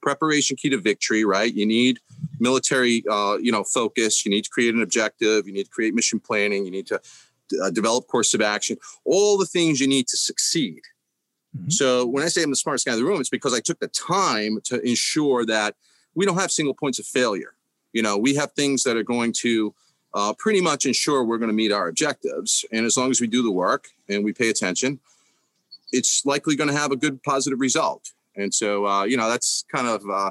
preparation 0.07 0.55
key 0.55 0.71
to 0.71 0.79
victory, 0.79 1.25
right? 1.25 1.53
You 1.53 1.67
need 1.67 1.99
military, 2.39 3.03
uh, 3.11 3.39
you 3.41 3.51
know, 3.51 3.65
focus. 3.65 4.25
You 4.25 4.31
need 4.31 4.45
to 4.45 4.51
create 4.51 4.73
an 4.73 4.81
objective. 4.81 5.49
You 5.49 5.53
need 5.53 5.65
to 5.65 5.71
create 5.71 5.95
mission 5.95 6.21
planning. 6.21 6.65
You 6.65 6.71
need 6.71 6.87
to 6.87 7.01
uh, 7.61 7.71
develop 7.71 8.07
course 8.07 8.33
of 8.33 8.41
action. 8.41 8.77
All 9.05 9.37
the 9.37 9.47
things 9.47 9.81
you 9.81 9.89
need 9.89 10.07
to 10.07 10.17
succeed. 10.17 10.83
Mhm. 11.59 11.73
So 11.73 12.07
when 12.07 12.23
I 12.23 12.29
say 12.29 12.45
I'm 12.45 12.51
the 12.51 12.57
smartest 12.65 12.87
guy 12.87 12.93
in 12.93 13.01
the 13.01 13.05
room, 13.05 13.21
it's 13.21 13.37
because 13.39 13.53
I 13.53 13.59
took 13.59 13.81
the 13.81 13.89
time 13.89 14.61
to 14.69 14.81
ensure 14.89 15.45
that 15.47 15.75
we 16.15 16.25
don't 16.25 16.39
have 16.39 16.53
single 16.53 16.75
points 16.75 17.01
of 17.01 17.07
failure. 17.07 17.55
You 17.93 18.03
know, 18.03 18.17
we 18.17 18.37
have 18.37 18.53
things 18.53 18.85
that 18.85 18.97
are 18.97 19.09
going 19.15 19.33
to 19.45 19.75
uh, 20.15 20.35
pretty 20.39 20.61
much 20.61 20.87
ensure 20.87 21.25
we're 21.25 21.43
going 21.45 21.55
to 21.55 21.61
meet 21.63 21.73
our 21.73 21.89
objectives. 21.89 22.65
And 22.71 22.87
as 22.87 22.97
long 22.97 23.11
as 23.11 23.21
we 23.21 23.27
do 23.27 23.43
the 23.43 23.51
work 23.51 23.89
and 24.09 24.25
we 24.25 24.33
pay 24.33 24.51
attention, 24.51 25.01
it's 25.91 26.25
likely 26.25 26.55
going 26.55 26.71
to 26.71 26.77
have 26.77 26.93
a 26.93 26.97
good 26.97 27.23
positive 27.25 27.59
result. 27.59 28.13
And 28.37 28.53
so, 28.53 28.87
uh, 28.87 29.05
you 29.05 29.17
know, 29.17 29.29
that's 29.29 29.65
kind 29.75 29.87
of, 29.87 30.03
uh, 30.09 30.31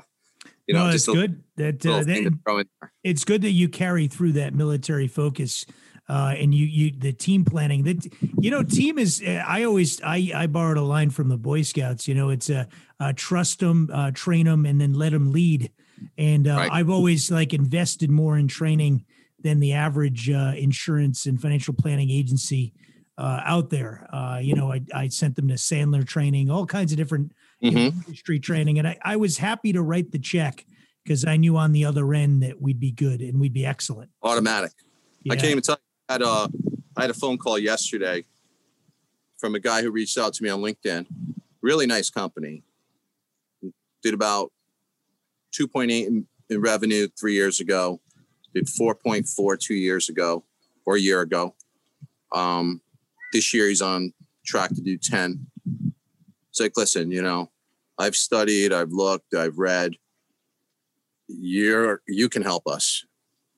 you 0.67 0.74
know, 0.74 0.85
no, 0.85 0.91
just 0.91 1.07
a 1.07 1.13
good. 1.13 1.43
That, 1.57 1.85
uh, 1.85 2.03
that 2.03 2.38
throw 2.45 2.59
in 2.59 2.67
there. 2.81 2.91
it's 3.03 3.24
good 3.24 3.41
that 3.43 3.51
you 3.51 3.69
carry 3.69 4.07
through 4.07 4.33
that 4.33 4.53
military 4.53 5.07
focus 5.07 5.65
uh, 6.07 6.35
and 6.38 6.53
you 6.53 6.65
you 6.65 6.91
the 6.91 7.13
team 7.13 7.45
planning 7.45 7.83
that 7.83 8.05
you 8.41 8.51
know 8.51 8.62
team 8.62 9.00
is 9.00 9.24
uh, 9.25 9.43
i 9.47 9.63
always 9.63 10.01
i 10.03 10.31
i 10.35 10.47
borrowed 10.47 10.77
a 10.77 10.81
line 10.81 11.09
from 11.09 11.29
the 11.29 11.38
boy 11.38 11.62
scouts 11.62 12.07
you 12.07 12.13
know 12.13 12.29
it's 12.29 12.50
a 12.50 12.67
uh, 13.00 13.13
trust 13.15 13.59
them 13.59 13.89
uh, 13.93 14.12
train 14.13 14.45
them 14.45 14.65
and 14.65 14.79
then 14.79 14.93
let 14.93 15.12
them 15.12 15.31
lead 15.31 15.71
and 16.17 16.47
uh, 16.47 16.57
Right. 16.57 16.71
i've 16.74 16.89
always 16.89 17.31
like 17.31 17.53
invested 17.53 18.12
more 18.12 18.38
in 18.38 18.47
training 18.47 19.05
than 19.41 19.59
the 19.59 19.74
average 19.74 20.29
uh, 20.29 20.53
insurance 20.57 21.25
and 21.25 21.41
financial 21.41 21.74
planning 21.74 22.09
agency 22.09 22.74
uh, 23.17 23.41
out 23.45 23.69
there 23.69 24.07
uh, 24.13 24.39
you 24.41 24.53
know 24.53 24.71
I, 24.71 24.81
I 24.93 25.07
sent 25.07 25.35
them 25.35 25.47
to 25.47 25.55
sandler 25.55 26.05
training 26.05 26.51
all 26.51 26.65
kinds 26.65 26.91
of 26.91 26.97
different 26.97 27.31
Mhm. 27.72 28.05
industry 28.05 28.39
training 28.39 28.79
and 28.79 28.88
I, 28.88 28.98
I 29.03 29.15
was 29.15 29.38
happy 29.38 29.74
to 29.74 29.81
write 29.81 30.12
the 30.12 30.19
check 30.19 30.65
because 31.03 31.25
I 31.25 31.38
knew 31.38 31.57
on 31.57 31.72
the 31.72 31.86
other 31.86 32.13
end 32.13 32.41
that 32.43 32.62
we'd 32.62 32.79
be 32.79 32.91
good 32.91 33.22
and 33.22 33.39
we'd 33.39 33.53
be 33.53 33.65
excellent. 33.65 34.10
automatic. 34.24 34.72
I 35.29 35.36
can't 35.36 35.51
even 35.51 35.63
tell 35.63 35.75
you. 35.75 35.81
I 36.10 36.13
had 36.13 36.22
a, 36.22 36.50
I 36.98 37.01
had 37.01 37.10
a 37.10 37.13
phone 37.15 37.38
call 37.38 37.57
yesterday 37.57 38.25
from 39.38 39.55
a 39.55 39.60
guy 39.60 39.81
who 39.81 39.91
reached 39.91 40.17
out 40.17 40.34
to 40.36 40.43
me 40.43 40.50
on 40.50 40.62
LinkedIn. 40.62 41.05
Really 41.62 41.86
nice 41.88 42.10
company. 42.10 42.63
Did 44.03 44.13
about 44.13 44.51
2.8 45.60 45.89
in, 46.07 46.27
in 46.50 46.62
revenue 46.62 47.07
three 47.19 47.34
years 47.34 47.60
ago. 47.60 48.01
Did 48.53 48.67
4.4 48.67 49.60
two 49.60 49.74
years 49.74 50.10
ago 50.10 50.43
or 50.86 50.95
a 50.95 51.00
year 51.00 51.22
ago. 51.22 51.55
Um, 52.31 52.81
this 53.34 53.53
year 53.53 53.67
he's 53.67 53.81
on 53.81 54.13
track 54.45 54.69
to 54.75 54.81
do 54.81 54.98
10. 54.98 55.48
It's 56.50 56.60
like, 56.60 56.74
listen, 56.77 57.12
you 57.12 57.22
know, 57.22 57.50
I've 57.97 58.15
studied, 58.15 58.73
I've 58.73 58.91
looked, 58.91 59.33
I've 59.33 59.57
read. 59.57 59.93
You're 61.27 62.01
you 62.07 62.29
can 62.29 62.43
help 62.43 62.67
us. 62.67 63.03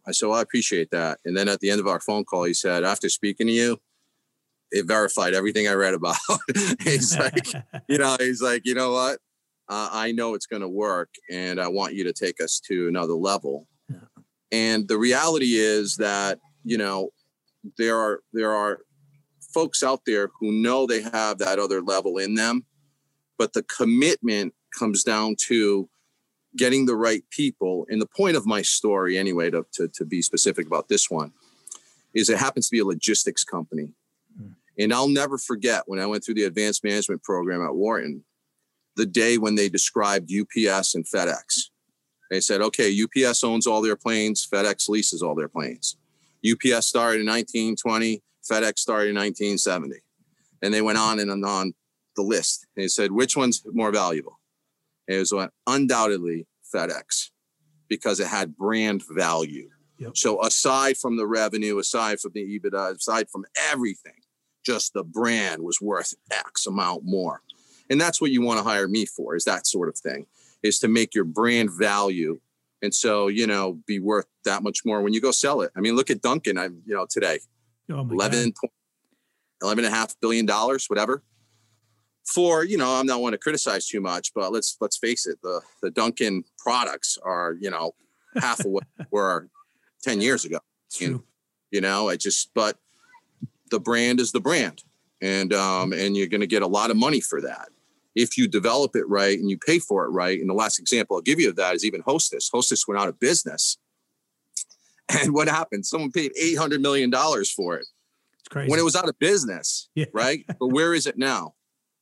I 0.08 0.12
said, 0.12 0.27
well, 0.27 0.39
I 0.39 0.41
appreciate 0.41 0.89
that. 0.91 1.20
And 1.25 1.36
then 1.36 1.50
at 1.50 1.60
the 1.60 1.70
end 1.70 1.82
of 1.82 1.88
our 1.88 2.00
phone 2.00 2.24
call, 2.24 2.46
he 2.46 2.53
said, 2.53 2.86
after 2.86 3.10
speaking 3.10 3.48
to 3.48 3.53
you, 3.53 3.77
it 4.72 4.86
verified 4.86 5.34
everything 5.34 5.67
I 5.67 5.74
read 5.74 5.94
about. 5.94 6.15
he's 6.82 7.17
like, 7.17 7.48
you 7.89 7.98
know, 7.98 8.15
he's 8.20 8.41
like, 8.41 8.62
you 8.65 8.74
know 8.74 8.94
what? 8.94 9.20
Uh, 9.70 9.89
I 9.91 10.13
know 10.13 10.34
it's 10.34 10.46
going 10.46 10.62
to 10.62 10.70
work, 10.70 11.10
and 11.29 11.60
I 11.60 11.67
want 11.67 11.94
you 11.94 12.06
to 12.06 12.13
take 12.13 12.41
us 12.41 12.62
to 12.67 12.88
another 12.88 13.13
level. 13.13 13.67
Yeah. 13.89 13.98
And 14.51 14.88
the 14.88 14.98
reality 14.98 15.56
is 15.56 15.98
that 15.98 16.39
you 16.63 16.77
know 16.77 17.10
there 17.77 17.98
are 17.98 18.22
there 18.32 18.53
are 18.53 18.79
folks 19.53 19.84
out 19.84 20.01
there 20.06 20.29
who 20.39 20.51
know 20.51 20.86
they 20.86 21.01
have 21.01 21.39
that 21.39 21.60
other 21.60 21.82
level 21.82 22.17
in 22.17 22.36
them, 22.36 22.65
but 23.38 23.53
the 23.53 23.63
commitment 23.63 24.53
comes 24.77 25.03
down 25.03 25.36
to 25.48 25.89
getting 26.56 26.86
the 26.86 26.96
right 26.96 27.24
people. 27.29 27.86
And 27.89 28.01
the 28.01 28.08
point 28.08 28.36
of 28.36 28.46
my 28.46 28.62
story, 28.62 29.17
anyway, 29.17 29.50
to, 29.51 29.65
to, 29.74 29.88
to 29.88 30.06
be 30.06 30.22
specific 30.22 30.65
about 30.65 30.89
this 30.89 31.10
one, 31.10 31.32
is 32.13 32.29
it 32.29 32.39
happens 32.39 32.67
to 32.67 32.72
be 32.72 32.79
a 32.79 32.86
logistics 32.86 33.44
company. 33.44 33.94
Mm. 34.41 34.56
And 34.79 34.94
I'll 34.94 35.08
never 35.08 35.38
forget 35.38 35.84
when 35.86 36.00
I 36.00 36.06
went 36.06 36.24
through 36.24 36.36
the 36.36 36.46
advanced 36.46 36.84
management 36.84 37.24
program 37.24 37.62
at 37.62 37.75
Wharton, 37.75 38.24
the 38.96 39.06
day 39.06 39.38
when 39.38 39.56
they 39.56 39.70
described 39.70 40.32
UPS 40.32 40.96
and 40.96 41.06
FedEx. 41.06 41.70
They 42.29 42.41
said, 42.41 42.62
okay, 42.62 42.94
UPS 43.03 43.44
owns 43.44 43.67
all 43.67 43.82
their 43.82 43.96
planes, 43.96 44.48
FedEx 44.51 44.89
leases 44.89 45.22
all 45.22 45.36
their 45.36 45.48
planes. 45.48 45.96
UPS 46.46 46.88
started 46.88 47.22
in 47.22 47.27
1920, 47.27 48.22
FedEx 48.50 48.79
started 48.79 49.10
in 49.10 49.15
1970. 49.15 49.96
And 50.62 50.74
they 50.74 50.82
went 50.82 50.98
on 50.98 51.20
and 51.20 51.46
on 51.46 51.74
the 52.18 52.24
list. 52.24 52.68
And 52.76 52.84
they 52.84 52.88
said, 52.90 53.14
which 53.14 53.38
one's 53.38 53.64
more 53.72 53.92
valuable? 53.92 54.40
And 55.08 55.16
it 55.18 55.20
was 55.20 55.50
undoubtedly 55.66 56.48
FedEx 56.74 57.30
because 57.88 58.20
it 58.20 58.28
had 58.28 58.58
brand 58.58 59.04
value. 59.10 59.70
Yep. 60.00 60.18
So 60.18 60.44
aside 60.44 60.98
from 60.98 61.16
the 61.16 61.26
revenue, 61.26 61.80
aside 61.80 62.20
from 62.20 62.34
the 62.36 62.60
EBITDA, 62.60 62.98
aside 62.98 63.30
from 63.30 63.46
everything, 63.72 64.20
just 64.66 64.94
the 64.94 65.04
brand 65.04 65.64
was 65.64 65.80
worth 65.80 66.14
X 66.30 66.68
amount 66.68 67.04
more. 67.06 67.42
And 67.90 68.02
that's 68.02 68.20
what 68.20 68.32
you 68.32 68.42
want 68.42 68.60
to 68.60 68.64
hire 68.64 68.88
me 68.90 69.06
for 69.06 69.36
is 69.36 69.46
that 69.46 69.66
sort 69.66 69.88
of 69.88 69.98
thing, 69.98 70.26
is 70.62 70.78
to 70.80 70.90
make 70.90 71.16
your 71.16 71.24
brand 71.24 71.72
value. 71.72 72.40
And 72.82 72.94
so, 72.94 73.28
you 73.28 73.48
know, 73.48 73.80
be 73.88 74.00
worth 74.00 74.28
that 74.44 74.62
much 74.62 74.84
more 74.86 75.02
when 75.02 75.14
you 75.14 75.22
go 75.22 75.32
sell 75.32 75.62
it. 75.62 75.72
I 75.76 75.80
mean, 75.80 75.96
look 75.96 76.10
at 76.10 76.22
Dunkin', 76.22 76.58
I'm, 76.58 76.82
you 76.86 76.94
know, 76.94 77.08
today, 77.10 77.40
Oh 77.90 78.04
my 78.04 78.10
God. 78.10 78.34
11, 78.34 78.54
point- 78.60 78.74
11 79.62 79.86
and 79.86 79.94
a 79.94 79.98
half 79.98 80.20
billion 80.20 80.46
dollars, 80.46 80.88
whatever. 80.88 81.24
For, 82.27 82.65
you 82.65 82.77
know, 82.77 82.93
I'm 82.96 83.05
not 83.05 83.22
one 83.22 83.31
to 83.31 83.38
criticize 83.38 83.88
too 83.88 84.01
much, 84.01 84.34
but 84.34 84.51
let's 84.51 84.75
let's 84.81 84.98
face 84.98 85.25
it, 85.25 85.39
the 85.41 85.62
the 85.81 85.89
Dunkin' 85.89 86.43
products 86.57 87.17
are, 87.24 87.55
you 87.60 87.69
know, 87.72 87.93
half 88.36 88.60
of 88.60 88.65
what 88.67 88.84
were 89.12 89.48
10 90.03 90.19
years 90.22 90.43
ago. 90.46 90.60
You 91.00 91.10
know. 91.12 91.24
You 91.72 91.81
know, 91.81 92.10
I 92.10 92.15
just 92.17 92.53
but 92.53 92.77
the 93.72 93.79
brand 93.79 94.19
is 94.19 94.31
the 94.31 94.39
brand. 94.41 94.84
And 95.22 95.53
um, 95.53 95.93
and 95.93 96.15
you're 96.17 96.27
gonna 96.27 96.46
get 96.48 96.62
a 96.63 96.67
lot 96.67 96.91
of 96.91 96.98
money 96.98 97.22
for 97.22 97.41
that 97.41 97.69
if 98.15 98.38
you 98.38 98.48
develop 98.48 98.96
it 98.96 99.07
right 99.07 99.38
and 99.39 99.50
you 99.50 99.57
pay 99.57 99.79
for 99.79 100.05
it 100.05 100.10
right. 100.10 100.39
And 100.39 100.50
the 100.50 100.53
last 100.53 100.79
example 100.79 101.15
I'll 101.15 101.22
give 101.22 101.39
you 101.39 101.50
of 101.50 101.55
that 101.55 101.75
is 101.75 101.86
even 101.86 102.01
Hostess. 102.01 102.50
Hostess 102.51 102.88
went 102.88 103.00
out 103.00 103.07
of 103.10 103.19
business. 103.19 103.77
And 105.10 105.34
what 105.34 105.48
happened? 105.48 105.86
Someone 105.86 106.12
paid 106.12 106.34
$800 106.36 106.81
million 106.81 107.10
for 107.55 107.77
it 107.77 107.88
It's 108.39 108.50
crazy. 108.50 108.69
when 108.69 108.79
it 108.79 108.84
was 108.84 108.96
out 108.96 109.07
of 109.07 109.17
business, 109.19 109.88
Yeah. 109.96 110.05
right? 110.13 110.43
But 110.60 110.67
where 110.67 110.93
is 110.93 111.07
it 111.07 111.17
now? 111.17 111.53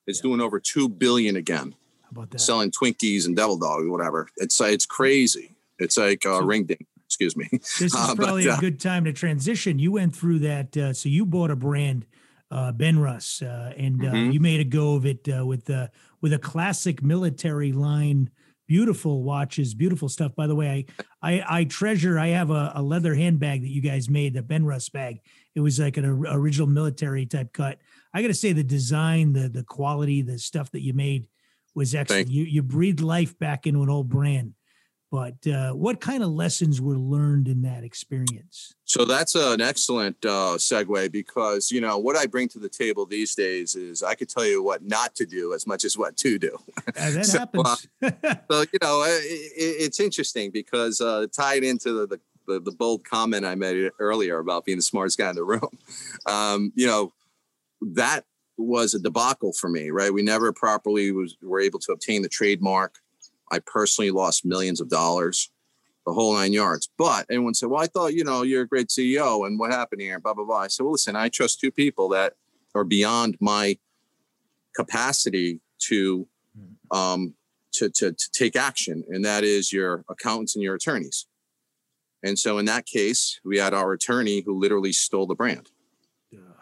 It's 0.08 0.20
doing 0.20 0.42
over 0.42 0.60
2 0.60 0.90
billion 0.90 1.36
again, 1.36 1.76
How 2.04 2.10
about 2.12 2.32
that? 2.32 2.40
selling 2.40 2.72
Twinkies 2.72 3.26
and 3.26 3.36
Devil 3.36 3.58
Dog, 3.58 3.88
whatever. 3.88 4.28
It's 4.38 4.60
it's 4.62 4.86
crazy. 4.86 5.56
It's 5.80 5.98
like 5.98 6.26
uh, 6.26 6.40
So- 6.40 6.46
ring 6.46 6.66
ding. 6.66 6.86
Excuse 7.08 7.38
me. 7.38 7.48
this 7.52 7.82
is 7.82 7.96
Uh, 7.96 8.14
but, 8.16 8.24
probably 8.26 8.50
uh, 8.50 8.58
a 8.58 8.60
good 8.60 8.80
time 8.80 9.06
to 9.06 9.14
transition. 9.14 9.80
You 9.80 9.92
went 9.94 10.16
through 10.16 10.40
that. 10.40 10.76
Uh, 10.76 10.92
so 10.94 11.08
you 11.08 11.26
bought 11.26 11.52
a 11.52 11.56
brand, 11.56 12.06
uh, 12.52 12.72
Benrus, 12.74 13.42
uh, 13.44 13.74
and 13.78 14.04
uh, 14.04 14.12
Mhm. 14.12 14.34
you 14.34 14.40
made 14.40 14.60
a 14.60 14.64
go 14.66 14.96
of 14.96 15.06
it 15.06 15.28
uh, 15.30 15.46
with 15.46 15.70
uh, 15.70 15.88
with 16.22 16.34
a 16.34 16.40
classic 16.40 17.02
military 17.04 17.72
line. 17.72 18.30
Beautiful 18.68 19.22
watches, 19.22 19.76
beautiful 19.76 20.10
stuff. 20.10 20.36
By 20.36 20.48
the 20.48 20.56
way, 20.56 20.88
I 21.22 21.36
I, 21.36 21.60
I 21.60 21.64
treasure. 21.66 22.18
I 22.18 22.30
have 22.30 22.50
a, 22.50 22.72
a 22.76 22.82
leather 22.82 23.14
handbag 23.14 23.62
that 23.62 23.70
you 23.70 23.82
guys 23.82 24.10
made, 24.10 24.34
the 24.34 24.42
Benrus 24.42 24.92
bag. 24.92 25.20
It 25.54 25.60
was 25.60 25.80
like 25.80 25.98
an 25.98 26.06
or- 26.06 26.26
original 26.40 26.68
military 26.68 27.28
type 27.28 27.54
cut. 27.54 27.78
I 28.16 28.22
got 28.22 28.30
to 28.30 28.34
say, 28.34 28.54
the 28.54 28.64
design, 28.64 29.34
the 29.34 29.50
the 29.50 29.64
quality, 29.64 30.22
the 30.22 30.40
stuff 30.40 30.72
that 30.72 30.82
you 30.82 30.94
made 30.94 31.28
was 31.76 31.94
excellent. 31.94 32.30
You 32.30 32.46
you 32.46 32.64
breathed 32.64 33.02
life 33.02 33.38
back 33.38 33.68
into 33.68 33.84
an 33.84 33.90
old 33.90 34.08
brand. 34.08 34.54
But 35.12 35.48
uh, 35.48 35.72
what 35.74 36.02
kind 36.02 36.24
of 36.24 36.30
lessons 36.30 36.82
were 36.82 36.98
learned 36.98 37.48
in 37.48 37.62
that 37.62 37.84
experience? 37.84 38.74
So 38.86 39.06
that's 39.06 39.36
an 39.36 39.62
excellent 39.62 40.18
uh, 40.26 40.56
segue 40.58 41.12
because 41.12 41.72
you 41.72 41.82
know 41.82 41.98
what 41.98 42.16
I 42.16 42.26
bring 42.26 42.48
to 42.50 42.60
the 42.60 42.70
table 42.70 43.06
these 43.06 43.36
days 43.36 43.76
is 43.76 44.02
I 44.02 44.16
could 44.16 44.30
tell 44.30 44.46
you 44.46 44.64
what 44.64 44.82
not 44.82 45.14
to 45.16 45.26
do 45.26 45.54
as 45.54 45.68
much 45.68 45.84
as 45.84 45.98
what 45.98 46.16
to 46.18 46.40
do. 46.40 46.58
Uh, 46.88 47.12
that 47.12 47.26
So, 47.26 47.40
happens. 47.40 47.88
so 48.02 48.62
you 48.62 48.80
know 48.82 49.04
it, 49.04 49.24
it, 49.24 49.76
it's 49.86 50.00
interesting 50.00 50.52
because 50.52 51.02
uh, 51.02 51.28
tied 51.34 51.66
into 51.66 51.92
the, 51.92 52.08
the 52.08 52.20
the 52.48 52.60
the 52.62 52.72
bold 52.72 53.04
comment 53.04 53.46
I 53.46 53.56
made 53.56 53.92
earlier 54.00 54.40
about 54.40 54.64
being 54.66 54.78
the 54.78 54.84
smartest 54.84 55.18
guy 55.18 55.30
in 55.30 55.36
the 55.36 55.44
room, 55.44 55.70
um, 56.26 56.72
you 56.76 56.88
know 56.88 57.12
that 57.94 58.26
was 58.58 58.94
a 58.94 59.00
debacle 59.00 59.54
for 59.54 59.70
me. 59.70 59.90
Right, 59.92 60.14
we 60.14 60.24
never 60.24 60.52
properly 60.54 61.12
was 61.12 61.36
were 61.42 61.60
able 61.60 61.80
to 61.80 61.92
obtain 61.92 62.22
the 62.22 62.30
trademark. 62.30 62.96
I 63.52 63.60
personally 63.60 64.12
lost 64.12 64.46
millions 64.46 64.82
of 64.82 64.90
dollars, 64.90 65.52
the 66.06 66.14
whole 66.14 66.34
nine 66.34 66.54
yards. 66.54 66.90
But 66.98 67.26
anyone 67.30 67.54
said, 67.54 67.70
"Well, 67.70 67.82
I 67.82 67.88
thought 67.88 68.14
you 68.14 68.24
know 68.24 68.44
you're 68.44 68.64
a 68.64 68.68
great 68.68 68.88
CEO, 68.90 69.46
and 69.46 69.60
what 69.60 69.72
happened 69.72 70.02
here?" 70.02 70.20
Blah 70.20 70.34
blah 70.34 70.46
blah. 70.46 70.62
I 70.62 70.68
said, 70.68 70.84
"Well, 70.84 70.94
listen, 70.94 71.16
I 71.16 71.30
trust 71.30 71.60
two 71.60 71.72
people 71.72 72.10
that 72.10 72.34
are 72.74 72.84
beyond 72.84 73.38
my 73.40 73.78
capacity 74.76 75.62
to 75.80 76.28
um, 76.92 77.34
to, 77.74 77.90
to 77.90 78.12
to 78.12 78.32
take 78.32 78.56
action, 78.56 79.04
and 79.10 79.24
that 79.26 79.44
is 79.44 79.72
your 79.72 80.04
accountants 80.10 80.56
and 80.56 80.64
your 80.64 80.76
attorneys. 80.76 81.28
And 82.24 82.40
so 82.40 82.58
in 82.58 82.66
that 82.66 82.86
case, 82.88 83.40
we 83.46 83.60
had 83.60 83.74
our 83.74 83.94
attorney 83.94 84.42
who 84.44 84.60
literally 84.60 84.92
stole 84.92 85.28
the 85.28 85.36
brand. 85.36 85.70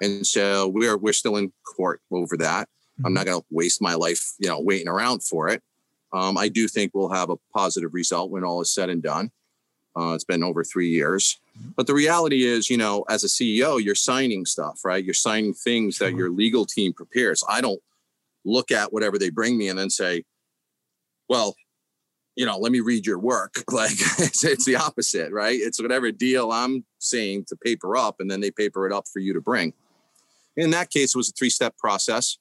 And 0.04 0.28
so 0.28 0.68
we're 0.68 0.98
we're 0.98 1.14
still 1.14 1.38
in 1.38 1.52
court 1.76 2.02
over 2.12 2.38
that. 2.38 2.68
I'm 3.06 3.14
not 3.14 3.26
going 3.26 3.40
to 3.40 3.46
waste 3.50 3.82
my 3.82 3.96
life, 3.96 4.34
you 4.38 4.48
know, 4.48 4.60
waiting 4.60 4.88
around 4.88 5.24
for 5.24 5.50
it. 5.50 5.64
Um, 6.12 6.38
I 6.38 6.48
do 6.48 6.68
think 6.68 6.92
we'll 6.94 7.10
have 7.10 7.32
a 7.32 7.38
positive 7.54 7.94
result 7.94 8.30
when 8.30 8.44
all 8.44 8.62
is 8.62 8.72
said 8.72 8.90
and 8.90 9.02
done. 9.02 9.32
Uh, 9.98 10.14
it's 10.14 10.24
been 10.24 10.44
over 10.44 10.64
three 10.64 10.90
years, 10.90 11.40
but 11.76 11.86
the 11.86 11.94
reality 11.94 12.46
is, 12.46 12.70
you 12.70 12.78
know, 12.78 13.04
as 13.10 13.24
a 13.24 13.28
CEO, 13.28 13.84
you're 13.84 13.94
signing 13.94 14.44
stuff, 14.46 14.80
right? 14.84 15.04
You're 15.04 15.14
signing 15.14 15.54
things 15.54 16.00
that 16.00 16.16
your 16.16 16.32
legal 16.32 16.66
team 16.66 16.94
prepares. 16.94 17.44
I 17.48 17.62
don't 17.62 17.82
look 18.44 18.72
at 18.72 18.92
whatever 18.92 19.20
they 19.20 19.30
bring 19.30 19.56
me 19.58 19.70
and 19.70 19.78
then 19.78 19.92
say, 19.92 20.24
well, 21.30 21.56
you 22.36 22.46
know, 22.46 22.58
let 22.58 22.72
me 22.72 22.80
read 22.80 23.06
your 23.06 23.20
work. 23.20 23.64
Like 23.72 23.92
it's, 24.20 24.44
it's 24.44 24.66
the 24.66 24.76
opposite, 24.76 25.32
right? 25.32 25.58
It's 25.60 25.82
whatever 25.82 26.12
deal 26.12 26.52
I'm 26.52 26.86
saying 27.00 27.46
to 27.50 27.56
paper 27.56 27.98
up, 27.98 28.18
and 28.20 28.30
then 28.30 28.40
they 28.40 28.52
paper 28.52 28.88
it 28.88 28.94
up 28.94 29.06
for 29.12 29.20
you 29.20 29.34
to 29.34 29.42
bring. 29.42 29.74
In 30.58 30.72
that 30.72 30.90
case, 30.90 31.16
it 31.16 31.18
was 31.18 31.30
a 31.30 31.34
three 31.34 31.50
step 31.50 31.78
process, 31.78 32.38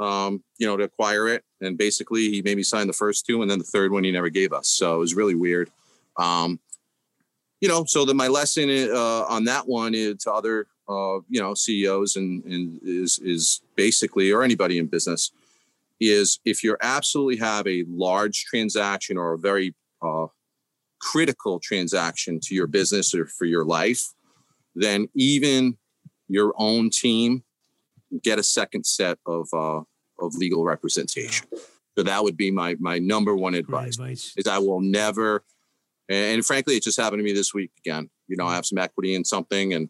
um, 0.00 0.42
you 0.58 0.66
know, 0.66 0.76
to 0.76 0.84
acquire 0.84 1.28
it. 1.28 1.44
And 1.60 1.78
basically, 1.78 2.30
he 2.30 2.42
made 2.42 2.56
me 2.56 2.62
sign 2.62 2.86
the 2.86 2.92
first 2.92 3.26
two, 3.26 3.42
and 3.42 3.50
then 3.50 3.58
the 3.58 3.64
third 3.64 3.92
one 3.92 4.04
he 4.04 4.10
never 4.10 4.28
gave 4.28 4.52
us. 4.52 4.68
So 4.68 4.96
it 4.96 4.98
was 4.98 5.14
really 5.14 5.34
weird. 5.34 5.70
Um, 6.18 6.60
you 7.60 7.68
know, 7.68 7.84
so 7.86 8.04
that 8.04 8.14
my 8.14 8.28
lesson 8.28 8.68
uh, 8.90 9.24
on 9.28 9.44
that 9.44 9.66
one 9.66 9.94
is 9.94 10.16
to 10.24 10.32
other, 10.32 10.66
uh, 10.88 11.20
you 11.28 11.40
know, 11.40 11.54
CEOs 11.54 12.16
and, 12.16 12.44
and 12.44 12.80
is 12.82 13.18
is 13.20 13.62
basically 13.76 14.30
or 14.30 14.42
anybody 14.42 14.78
in 14.78 14.86
business 14.86 15.30
is 16.00 16.40
if 16.44 16.62
you 16.62 16.76
absolutely 16.82 17.36
have 17.36 17.66
a 17.66 17.84
large 17.88 18.44
transaction 18.44 19.16
or 19.16 19.32
a 19.32 19.38
very 19.38 19.74
uh, 20.02 20.26
critical 21.00 21.60
transaction 21.60 22.40
to 22.40 22.54
your 22.54 22.66
business 22.66 23.14
or 23.14 23.26
for 23.26 23.44
your 23.44 23.64
life, 23.64 24.12
then 24.74 25.08
even 25.14 25.76
your 26.34 26.52
own 26.58 26.90
team 26.90 27.42
get 28.22 28.38
a 28.38 28.42
second 28.42 28.84
set 28.84 29.18
of 29.26 29.48
uh, 29.52 29.80
of 30.18 30.34
legal 30.36 30.64
representation. 30.64 31.46
So 31.96 32.02
that 32.02 32.22
would 32.22 32.36
be 32.36 32.50
my 32.50 32.76
my 32.78 32.98
number 32.98 33.34
one 33.34 33.54
advice 33.54 33.94
advice. 33.94 34.34
is 34.36 34.46
I 34.46 34.58
will 34.58 34.80
never, 34.80 35.44
and, 36.08 36.44
frankly, 36.44 36.74
it 36.76 36.82
just 36.82 37.00
happened 37.00 37.20
to 37.20 37.24
me 37.24 37.32
this 37.32 37.54
week 37.54 37.70
again. 37.78 38.10
You 38.28 38.36
know, 38.36 38.46
I 38.46 38.54
have 38.54 38.66
some 38.66 38.78
equity 38.78 39.14
in 39.14 39.24
something, 39.24 39.74
and 39.74 39.88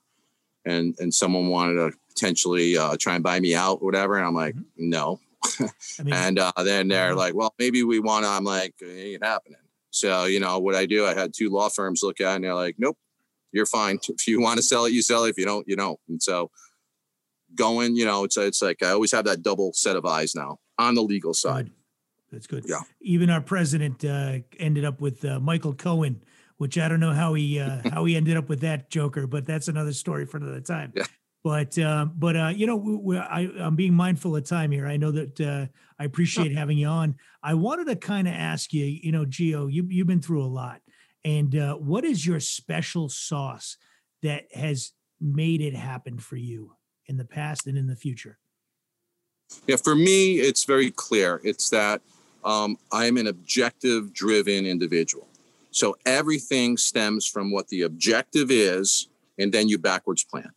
and 0.64 0.94
and 0.98 1.12
someone 1.12 1.48
wanted 1.48 1.74
to 1.74 1.96
potentially 2.08 2.76
uh, 2.78 2.96
try 2.98 3.14
and 3.14 3.24
buy 3.24 3.40
me 3.40 3.54
out, 3.54 3.78
or 3.80 3.86
whatever, 3.86 4.16
and 4.16 4.26
I'm 4.26 4.34
like, 4.34 4.54
no. 4.76 5.20
I 5.60 6.02
mean, 6.02 6.14
And 6.14 6.38
uh, 6.38 6.52
then 6.58 6.88
they're 6.88 7.12
Mhm. 7.12 7.16
like, 7.16 7.34
well, 7.34 7.54
maybe 7.58 7.82
we 7.82 7.98
want 8.00 8.24
to. 8.24 8.30
I'm 8.30 8.44
like, 8.44 8.74
it 8.80 8.86
ain't 9.14 9.24
happening. 9.24 9.58
So 9.90 10.24
you 10.24 10.40
know 10.40 10.58
what 10.58 10.74
I 10.74 10.86
do? 10.86 11.04
I 11.06 11.14
had 11.14 11.32
two 11.34 11.50
law 11.50 11.68
firms 11.68 12.02
look 12.02 12.20
at, 12.20 12.32
it 12.32 12.34
and 12.36 12.44
they're 12.44 12.54
like, 12.54 12.76
nope, 12.78 12.96
you're 13.54 13.66
fine. 13.66 13.98
If 14.08 14.26
you 14.26 14.40
want 14.40 14.56
to 14.58 14.62
sell 14.62 14.84
it, 14.84 14.92
you 14.92 15.02
sell 15.02 15.24
it. 15.24 15.30
If 15.30 15.38
you 15.38 15.44
don't, 15.44 15.66
you 15.68 15.76
don't. 15.76 15.98
And 16.08 16.22
so 16.22 16.50
going, 17.54 17.96
you 17.96 18.04
know, 18.04 18.24
it's 18.24 18.36
it's 18.36 18.62
like 18.62 18.82
I 18.82 18.90
always 18.90 19.12
have 19.12 19.24
that 19.24 19.42
double 19.42 19.72
set 19.72 19.96
of 19.96 20.04
eyes 20.04 20.34
now 20.34 20.58
on 20.78 20.94
the 20.94 21.02
legal 21.02 21.34
side. 21.34 21.70
That's 22.32 22.46
good. 22.46 22.64
Yeah. 22.66 22.80
Even 23.00 23.30
our 23.30 23.40
president 23.40 24.04
uh, 24.04 24.38
ended 24.58 24.84
up 24.84 25.00
with 25.00 25.24
uh, 25.24 25.38
Michael 25.38 25.72
Cohen, 25.72 26.22
which 26.56 26.78
I 26.78 26.88
don't 26.88 27.00
know 27.00 27.12
how 27.12 27.34
he 27.34 27.60
uh, 27.60 27.80
how 27.92 28.04
he 28.04 28.16
ended 28.16 28.36
up 28.36 28.48
with 28.48 28.60
that 28.60 28.90
joker, 28.90 29.26
but 29.26 29.46
that's 29.46 29.68
another 29.68 29.92
story 29.92 30.26
for 30.26 30.38
another 30.38 30.60
time. 30.60 30.92
Yeah. 30.96 31.04
But 31.44 31.78
um, 31.78 32.12
but 32.16 32.36
uh, 32.36 32.48
you 32.48 32.66
know, 32.66 32.76
we, 32.76 32.96
we, 32.96 33.18
I, 33.18 33.50
I'm 33.58 33.76
being 33.76 33.94
mindful 33.94 34.34
of 34.34 34.44
time 34.44 34.70
here. 34.70 34.86
I 34.86 34.96
know 34.96 35.10
that 35.10 35.40
uh, 35.40 35.66
I 35.98 36.04
appreciate 36.04 36.56
having 36.56 36.78
you 36.78 36.88
on. 36.88 37.16
I 37.42 37.52
wanted 37.54 37.86
to 37.88 37.96
kind 37.96 38.26
of 38.26 38.34
ask 38.34 38.72
you, 38.72 38.86
you 38.86 39.12
know, 39.12 39.26
Gio, 39.26 39.70
you 39.70 39.86
you've 39.90 40.06
been 40.06 40.22
through 40.22 40.42
a 40.42 40.48
lot, 40.48 40.80
and 41.24 41.56
uh, 41.56 41.74
what 41.74 42.04
is 42.04 42.26
your 42.26 42.40
special 42.40 43.08
sauce 43.08 43.76
that 44.22 44.44
has 44.54 44.92
made 45.20 45.60
it 45.60 45.74
happen 45.74 46.18
for 46.18 46.36
you 46.36 46.76
in 47.06 47.16
the 47.16 47.24
past 47.24 47.66
and 47.66 47.78
in 47.78 47.86
the 47.86 47.96
future? 47.96 48.38
Yeah, 49.66 49.76
for 49.76 49.94
me, 49.94 50.36
it's 50.36 50.64
very 50.64 50.90
clear. 50.90 51.40
It's 51.44 51.70
that 51.70 52.02
um, 52.44 52.76
I'm 52.92 53.16
an 53.16 53.26
objective 53.26 54.12
driven 54.12 54.66
individual. 54.66 55.28
So 55.70 55.96
everything 56.06 56.76
stems 56.76 57.26
from 57.26 57.50
what 57.50 57.68
the 57.68 57.82
objective 57.82 58.50
is, 58.50 59.08
and 59.38 59.52
then 59.52 59.68
you 59.68 59.78
backwards 59.78 60.24
plan. 60.24 60.50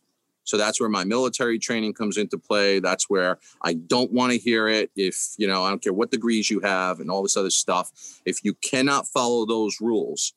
So 0.44 0.56
that's 0.56 0.80
where 0.80 0.88
my 0.88 1.04
military 1.04 1.58
training 1.58 1.92
comes 1.92 2.16
into 2.16 2.38
play. 2.38 2.78
That's 2.78 3.10
where 3.10 3.38
I 3.60 3.74
don't 3.74 4.10
want 4.12 4.32
to 4.32 4.38
hear 4.38 4.66
it. 4.66 4.90
If, 4.96 5.34
you 5.36 5.46
know, 5.46 5.62
I 5.62 5.68
don't 5.68 5.82
care 5.82 5.92
what 5.92 6.10
degrees 6.10 6.48
you 6.48 6.60
have 6.60 7.00
and 7.00 7.10
all 7.10 7.22
this 7.22 7.36
other 7.36 7.50
stuff. 7.50 7.90
If 8.24 8.42
you 8.44 8.54
cannot 8.54 9.06
follow 9.06 9.44
those 9.44 9.78
rules 9.78 10.32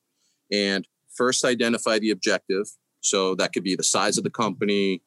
and 0.51 0.87
first 1.13 1.45
identify 1.45 1.99
the 1.99 2.11
objective, 2.11 2.67
so 3.01 3.35
that 3.35 3.53
could 3.53 3.63
be 3.63 3.75
the 3.75 3.83
size 3.83 4.17
of 4.17 4.23
the 4.23 4.29
company, 4.29 5.01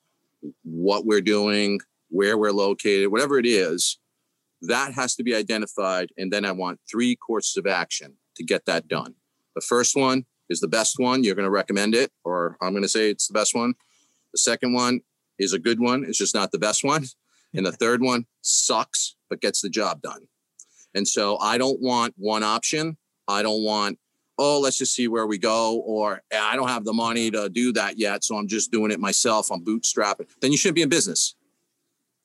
what 0.62 1.06
we're 1.06 1.20
doing, 1.20 1.80
where 2.08 2.36
we're 2.36 2.52
located, 2.52 3.10
whatever 3.10 3.38
it 3.38 3.46
is, 3.46 3.98
that 4.62 4.94
has 4.94 5.14
to 5.16 5.22
be 5.22 5.34
identified. 5.34 6.10
And 6.16 6.32
then 6.32 6.44
I 6.44 6.52
want 6.52 6.80
three 6.90 7.16
courses 7.16 7.56
of 7.56 7.66
action 7.66 8.14
to 8.36 8.44
get 8.44 8.66
that 8.66 8.88
done. 8.88 9.14
The 9.54 9.60
first 9.60 9.96
one 9.96 10.24
is 10.48 10.60
the 10.60 10.68
best 10.68 10.98
one. 10.98 11.24
You're 11.24 11.34
going 11.34 11.44
to 11.44 11.50
recommend 11.50 11.94
it, 11.94 12.10
or 12.24 12.56
I'm 12.60 12.72
going 12.72 12.82
to 12.82 12.88
say 12.88 13.10
it's 13.10 13.28
the 13.28 13.34
best 13.34 13.54
one. 13.54 13.74
The 14.32 14.38
second 14.38 14.72
one 14.72 15.00
is 15.38 15.52
a 15.52 15.58
good 15.58 15.80
one. 15.80 16.04
It's 16.04 16.18
just 16.18 16.34
not 16.34 16.52
the 16.52 16.58
best 16.58 16.84
one. 16.84 17.04
And 17.56 17.64
the 17.64 17.70
third 17.70 18.02
one 18.02 18.26
sucks, 18.42 19.14
but 19.30 19.40
gets 19.40 19.60
the 19.60 19.68
job 19.68 20.02
done. 20.02 20.26
And 20.92 21.06
so 21.06 21.38
I 21.38 21.56
don't 21.56 21.80
want 21.80 22.14
one 22.16 22.42
option. 22.42 22.96
I 23.28 23.44
don't 23.44 23.62
want, 23.62 23.96
oh, 24.38 24.60
let's 24.60 24.78
just 24.78 24.94
see 24.94 25.08
where 25.08 25.26
we 25.26 25.38
go, 25.38 25.78
or 25.80 26.22
"Eh, 26.30 26.38
I 26.40 26.56
don't 26.56 26.68
have 26.68 26.84
the 26.84 26.92
money 26.92 27.30
to 27.30 27.48
do 27.48 27.72
that 27.74 27.98
yet. 27.98 28.24
So 28.24 28.36
I'm 28.36 28.48
just 28.48 28.72
doing 28.72 28.90
it 28.90 29.00
myself. 29.00 29.50
I'm 29.50 29.64
bootstrapping. 29.64 30.28
Then 30.40 30.52
you 30.52 30.58
shouldn't 30.58 30.76
be 30.76 30.82
in 30.82 30.88
business. 30.88 31.36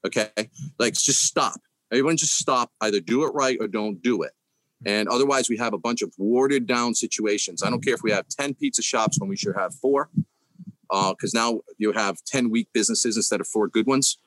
Okay. 0.05 0.29
Like 0.77 0.93
just 0.93 1.23
stop. 1.23 1.59
Everyone 1.91 2.17
just 2.17 2.37
stop. 2.37 2.71
Either 2.81 2.99
do 2.99 3.25
it 3.25 3.31
right 3.33 3.57
or 3.59 3.67
don't 3.67 4.01
do 4.01 4.23
it. 4.23 4.31
And 4.85 5.09
otherwise, 5.09 5.49
we 5.49 5.57
have 5.57 5.73
a 5.73 5.77
bunch 5.77 6.01
of 6.01 6.13
watered 6.17 6.65
down 6.65 6.95
situations. 6.95 7.63
I 7.63 7.69
don't 7.69 7.83
care 7.83 7.95
if 7.95 8.01
we 8.01 8.11
have 8.11 8.27
10 8.29 8.53
pizza 8.53 8.81
shops 8.81 9.19
when 9.19 9.29
we 9.29 9.35
should 9.35 9.55
have 9.57 9.75
four, 9.75 10.09
because 10.89 11.33
now 11.33 11.59
you 11.77 11.91
have 11.91 12.23
10 12.25 12.49
weak 12.49 12.69
businesses 12.73 13.17
instead 13.17 13.41
of 13.41 13.47
four 13.47 13.67
good 13.67 13.87
ones. 13.87 14.17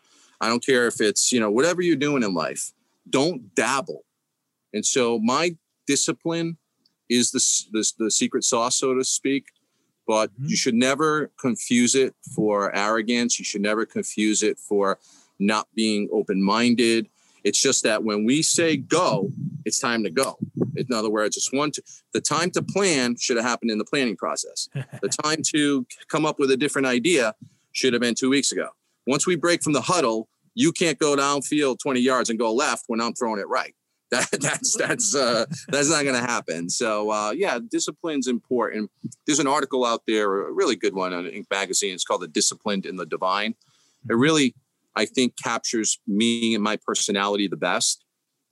I 0.42 0.48
don't 0.48 0.64
care 0.64 0.86
if 0.86 1.00
it's, 1.00 1.32
you 1.32 1.40
know, 1.40 1.50
whatever 1.50 1.80
you're 1.80 1.96
doing 1.96 2.22
in 2.22 2.34
life, 2.34 2.72
don't 3.08 3.54
dabble. 3.54 4.04
And 4.74 4.84
so 4.84 5.18
my 5.18 5.56
discipline 5.86 6.58
is 7.12 7.30
the, 7.30 7.40
the, 7.78 7.92
the 8.04 8.10
secret 8.10 8.44
sauce, 8.44 8.76
so 8.78 8.94
to 8.94 9.04
speak. 9.04 9.46
But 10.06 10.30
Mhm. 10.40 10.48
you 10.50 10.56
should 10.56 10.74
never 10.74 11.30
confuse 11.40 11.94
it 11.94 12.14
for 12.34 12.74
arrogance. 12.74 13.38
You 13.38 13.44
should 13.44 13.60
never 13.62 13.86
confuse 13.86 14.42
it 14.42 14.58
for 14.58 14.98
not 15.38 15.68
being 15.74 16.08
open 16.12 16.42
minded. 16.42 17.08
It's 17.44 17.60
just 17.60 17.82
that 17.84 18.02
when 18.04 18.24
we 18.24 18.42
say 18.42 18.76
go, 18.76 19.30
it's 19.64 19.78
time 19.78 20.02
to 20.04 20.10
go. 20.10 20.38
In 20.76 20.86
other 20.92 21.10
words, 21.10 21.36
it's 21.36 21.52
one 21.52 21.70
to 21.72 21.82
the 22.12 22.20
time 22.20 22.50
to 22.52 22.62
plan 22.62 23.16
should 23.16 23.36
have 23.36 23.44
happened 23.46 23.70
in 23.70 23.78
the 23.78 23.84
planning 23.84 24.16
process. 24.16 24.68
the 25.00 25.08
time 25.24 25.42
to 25.54 25.86
come 26.08 26.24
up 26.26 26.38
with 26.38 26.50
a 26.50 26.56
different 26.56 26.86
idea 26.86 27.34
should 27.72 27.92
have 27.92 28.02
been 28.02 28.14
two 28.14 28.30
weeks 28.30 28.52
ago. 28.52 28.68
Once 29.06 29.26
we 29.26 29.34
break 29.36 29.62
from 29.62 29.72
the 29.72 29.80
huddle, 29.82 30.28
you 30.54 30.70
can't 30.72 30.98
go 30.98 31.16
downfield 31.16 31.78
20 31.80 32.00
yards 32.00 32.28
and 32.30 32.38
go 32.38 32.52
left 32.52 32.84
when 32.88 33.00
I'm 33.00 33.14
throwing 33.14 33.40
it 33.40 33.48
right. 33.48 33.74
That, 34.12 34.30
that's 34.40 34.76
that's 34.76 35.16
uh, 35.16 35.46
that's 35.68 35.88
not 35.88 36.04
going 36.04 36.14
to 36.14 36.20
happen. 36.20 36.68
So 36.68 37.10
uh, 37.10 37.32
yeah, 37.32 37.58
discipline's 37.58 38.28
important. 38.28 38.90
There's 39.26 39.38
an 39.38 39.46
article 39.46 39.84
out 39.84 40.02
there, 40.06 40.46
a 40.46 40.52
really 40.52 40.76
good 40.76 40.94
one 40.94 41.12
on 41.14 41.24
Inc. 41.24 41.46
magazine. 41.50 41.94
It's 41.94 42.04
called 42.04 42.20
"The 42.20 42.28
Disciplined 42.28 42.84
and 42.86 42.98
the 42.98 43.06
Divine." 43.06 43.54
It 44.08 44.14
really, 44.14 44.54
I 44.94 45.06
think, 45.06 45.34
captures 45.42 45.98
me 46.06 46.54
and 46.54 46.62
my 46.62 46.76
personality 46.76 47.48
the 47.48 47.56
best 47.56 48.04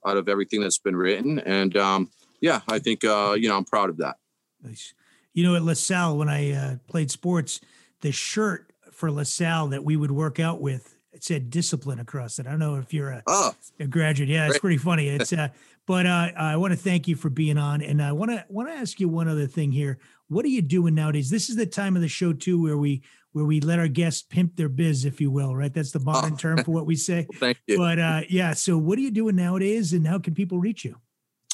out 0.05 0.17
of 0.17 0.27
everything 0.27 0.61
that's 0.61 0.79
been 0.79 0.95
written. 0.95 1.37
And 1.39 1.77
um, 1.77 2.09
yeah, 2.41 2.61
I 2.67 2.79
think 2.79 3.03
uh, 3.03 3.35
you 3.37 3.47
know 3.47 3.55
I'm 3.55 3.65
proud 3.65 3.89
of 3.89 3.97
that. 3.97 4.15
Nice. 4.63 4.93
You 5.33 5.43
know, 5.43 5.55
at 5.55 5.61
LaSalle, 5.61 6.17
when 6.17 6.27
I 6.27 6.51
uh, 6.51 6.75
played 6.87 7.11
sports, 7.11 7.61
the 8.01 8.11
shirt 8.11 8.73
for 8.91 9.11
LaSalle 9.11 9.69
that 9.69 9.83
we 9.83 9.95
would 9.95 10.11
work 10.11 10.39
out 10.39 10.59
with, 10.59 10.87
it 10.87 11.00
said 11.23 11.49
discipline 11.49 11.99
across 11.99 12.39
it. 12.39 12.47
I 12.47 12.49
don't 12.51 12.59
know 12.59 12.75
if 12.75 12.93
you're 12.93 13.09
a, 13.09 13.23
Oh, 13.27 13.53
a 13.79 13.87
graduate. 13.87 14.29
Yeah, 14.29 14.45
it's 14.45 14.53
Great. 14.53 14.61
pretty 14.61 14.77
funny. 14.77 15.07
It's 15.21 15.31
uh, 15.33 15.49
but 15.87 16.05
uh, 16.05 16.31
I 16.37 16.55
want 16.57 16.71
to 16.73 16.77
thank 16.79 17.07
you 17.07 17.15
for 17.15 17.29
being 17.29 17.57
on, 17.57 17.81
and 17.81 18.01
I 18.01 18.11
want 18.11 18.31
to 18.31 18.45
want 18.49 18.69
to 18.69 18.73
ask 18.75 18.99
you 18.99 19.07
one 19.09 19.27
other 19.27 19.47
thing 19.47 19.71
here. 19.71 19.97
What 20.29 20.45
are 20.45 20.49
you 20.49 20.61
doing 20.61 20.95
nowadays? 20.95 21.29
This 21.29 21.49
is 21.49 21.55
the 21.55 21.65
time 21.65 21.95
of 21.95 22.01
the 22.01 22.07
show 22.07 22.33
too, 22.33 22.61
where 22.61 22.77
we 22.77 23.01
where 23.33 23.45
we 23.45 23.61
let 23.61 23.79
our 23.79 23.87
guests 23.87 24.21
pimp 24.21 24.55
their 24.55 24.69
biz, 24.69 25.05
if 25.05 25.19
you 25.21 25.31
will. 25.31 25.55
Right? 25.55 25.73
That's 25.73 25.91
the 25.91 25.99
modern 25.99 26.33
Oh. 26.33 26.37
term 26.37 26.63
for 26.63 26.71
what 26.71 26.85
we 26.85 26.95
say. 27.09 27.27
thank 27.35 27.57
you. 27.67 27.77
But 27.77 27.99
uh, 27.99 28.21
yeah, 28.29 28.53
so 28.53 28.77
what 28.77 28.97
are 28.97 29.01
you 29.01 29.11
doing 29.11 29.35
nowadays, 29.35 29.93
and 29.93 30.05
how 30.07 30.19
can 30.19 30.33
people 30.33 30.59
reach 30.59 30.85
you? 30.85 30.95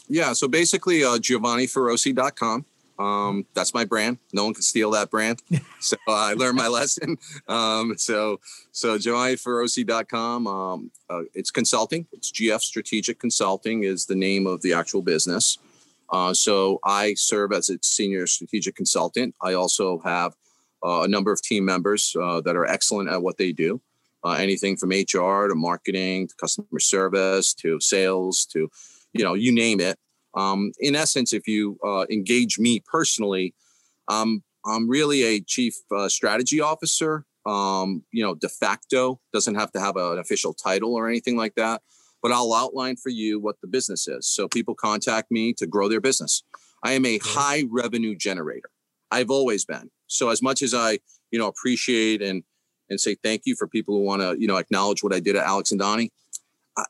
Yeah, 0.10 0.34
so 0.34 0.48
basically, 0.48 1.04
uh, 1.04 1.18
GiovanniFeroce.com 1.18 2.66
Um, 3.00 3.46
that's 3.54 3.74
my 3.74 3.86
brand. 3.86 4.18
No 4.34 4.46
one 4.46 4.54
can 4.54 4.64
steal 4.64 4.92
that 4.92 5.12
brand. 5.12 5.42
so 5.80 5.96
uh, 6.08 6.14
I 6.14 6.34
learned 6.34 6.58
my 6.58 6.68
lesson. 6.68 7.18
Um, 7.48 7.96
so 7.98 8.40
so 8.72 8.98
joeyferosi.com. 8.98 10.48
Um, 10.48 10.92
uh, 11.10 11.22
it's 11.34 11.52
consulting. 11.52 12.08
It's 12.12 12.32
GF 12.32 12.62
Strategic 12.62 13.20
Consulting 13.20 13.84
is 13.84 14.06
the 14.06 14.16
name 14.16 14.48
of 14.48 14.62
the 14.62 14.74
actual 14.74 15.02
business. 15.02 15.58
Uh, 16.10 16.34
so 16.34 16.80
I 16.84 17.14
serve 17.16 17.52
as 17.52 17.70
its 17.70 17.88
senior 17.90 18.28
strategic 18.28 18.76
consultant. 18.76 19.36
I 19.42 19.54
also 19.54 20.00
have 20.00 20.36
uh, 20.84 21.02
a 21.02 21.08
number 21.08 21.32
of 21.32 21.42
team 21.42 21.66
members 21.66 22.16
uh, 22.20 22.42
that 22.42 22.56
are 22.56 22.66
excellent 22.66 23.10
at 23.10 23.22
what 23.22 23.38
they 23.38 23.52
do. 23.52 23.82
Uh, 24.24 24.32
anything 24.32 24.76
from 24.76 24.90
HR 24.90 25.48
to 25.48 25.54
marketing 25.56 26.28
to 26.28 26.36
customer 26.36 26.80
service 26.80 27.54
to 27.54 27.80
sales 27.80 28.46
to, 28.46 28.70
you 29.14 29.24
know, 29.24 29.34
you 29.34 29.54
name 29.54 29.80
it. 29.80 29.98
Um, 30.38 30.72
in 30.80 30.96
essence, 30.96 31.34
if 31.34 31.48
you 31.48 31.80
uh, 31.84 32.06
engage 32.10 32.60
me 32.60 32.80
personally, 32.80 33.56
um, 34.08 34.44
I'm 34.66 34.88
really 34.90 35.24
a 35.24 35.42
chief 35.42 35.76
uh, 35.96 36.10
strategy 36.10 36.62
officer. 36.62 37.26
Um, 37.46 38.04
you 38.12 38.24
know, 38.24 38.36
de 38.36 38.50
facto 38.50 39.20
doesn't 39.34 39.56
have 39.56 39.72
to 39.72 39.80
have 39.80 39.96
an 39.96 40.20
official 40.20 40.54
title 40.54 40.94
or 40.94 41.08
anything 41.08 41.38
like 41.38 41.56
that, 41.56 41.82
but 42.22 42.32
I'll 42.32 42.54
outline 42.54 42.98
for 42.98 43.10
you 43.10 43.40
what 43.40 43.56
the 43.62 43.68
business 43.68 44.08
is. 44.08 44.28
So 44.28 44.48
people 44.48 44.76
contact 44.76 45.32
me 45.32 45.54
to 45.54 45.66
grow 45.66 45.88
their 45.88 46.02
business. 46.02 46.44
I 46.84 46.92
am 46.92 47.06
a 47.06 47.20
high 47.20 47.64
revenue 47.72 48.16
generator. 48.16 48.70
I've 49.10 49.32
always 49.32 49.66
been. 49.66 49.90
So 50.08 50.30
as 50.30 50.42
much 50.42 50.62
as 50.62 50.74
I, 50.74 51.00
you 51.32 51.40
know, 51.40 51.48
appreciate 51.48 52.22
and 52.22 52.44
and 52.90 53.00
say 53.02 53.16
thank 53.16 53.42
you 53.46 53.56
for 53.56 53.68
people 53.68 53.96
who 53.96 54.04
want 54.04 54.22
to, 54.22 54.40
you 54.40 54.48
know, 54.48 54.58
acknowledge 54.58 55.04
what 55.04 55.14
I 55.14 55.20
did 55.20 55.36
at 55.36 55.46
Alex 55.46 55.72
and 55.72 55.82
Ani. 55.82 56.12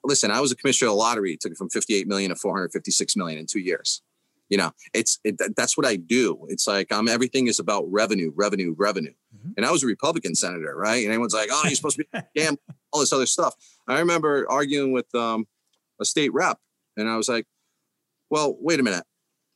Listen, 0.03 0.31
I 0.31 0.41
was 0.41 0.51
a 0.51 0.55
commissioner 0.55 0.89
of 0.89 0.93
the 0.93 0.97
lottery. 0.97 1.37
took 1.37 1.51
it 1.51 1.57
from 1.57 1.69
58 1.69 2.07
million 2.07 2.29
to 2.29 2.35
456 2.35 3.15
million 3.15 3.39
in 3.39 3.45
two 3.45 3.59
years. 3.59 4.01
You 4.49 4.57
know, 4.57 4.71
it's 4.93 5.19
it, 5.25 5.39
that's 5.57 5.77
what 5.77 5.85
I 5.85 5.97
do. 5.97 6.45
It's 6.49 6.67
like 6.67 6.87
I'm 6.91 7.09
everything 7.09 7.47
is 7.47 7.59
about 7.59 7.83
revenue, 7.91 8.31
revenue, 8.33 8.73
revenue. 8.77 9.13
Mm-hmm. 9.35 9.51
And 9.57 9.65
I 9.65 9.71
was 9.71 9.83
a 9.83 9.87
Republican 9.87 10.35
senator, 10.35 10.73
right? 10.73 11.03
And 11.03 11.07
everyone's 11.07 11.33
like, 11.33 11.49
"Oh, 11.51 11.61
you're 11.65 11.75
supposed 11.75 11.97
to 11.97 12.05
be 12.11 12.19
damn 12.41 12.57
all 12.93 13.01
this 13.01 13.11
other 13.11 13.25
stuff." 13.25 13.55
I 13.89 13.99
remember 13.99 14.49
arguing 14.49 14.93
with 14.93 15.13
um, 15.13 15.47
a 15.99 16.05
state 16.05 16.33
rep, 16.33 16.59
and 16.95 17.09
I 17.09 17.17
was 17.17 17.27
like, 17.27 17.45
"Well, 18.29 18.55
wait 18.61 18.79
a 18.79 18.83
minute. 18.83 19.03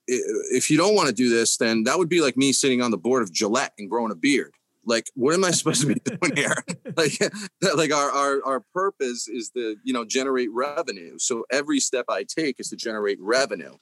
If 0.07 0.69
you 0.69 0.77
don't 0.77 0.95
want 0.95 1.07
to 1.07 1.15
do 1.15 1.29
this, 1.29 1.55
then 1.55 1.83
that 1.85 1.97
would 1.97 2.09
be 2.09 2.19
like 2.19 2.35
me 2.35 2.51
sitting 2.51 2.81
on 2.81 2.91
the 2.91 2.97
board 2.97 3.23
of 3.23 3.31
Gillette 3.31 3.71
and 3.77 3.89
growing 3.89 4.11
a 4.11 4.15
beard 4.15 4.55
like 4.85 5.09
what 5.15 5.33
am 5.33 5.43
i 5.43 5.51
supposed 5.51 5.81
to 5.81 5.87
be 5.87 5.95
doing 6.05 6.35
here? 6.35 6.55
Like 6.97 7.13
like 7.75 7.93
our, 7.93 8.11
our 8.11 8.45
our 8.45 8.59
purpose 8.73 9.29
is 9.29 9.49
to 9.51 9.77
you 9.83 9.93
know 9.93 10.03
generate 10.03 10.49
revenue. 10.51 11.17
So 11.17 11.45
every 11.49 11.79
step 11.79 12.05
i 12.09 12.23
take 12.23 12.59
is 12.59 12.69
to 12.69 12.75
generate 12.75 13.17
revenue. 13.21 13.75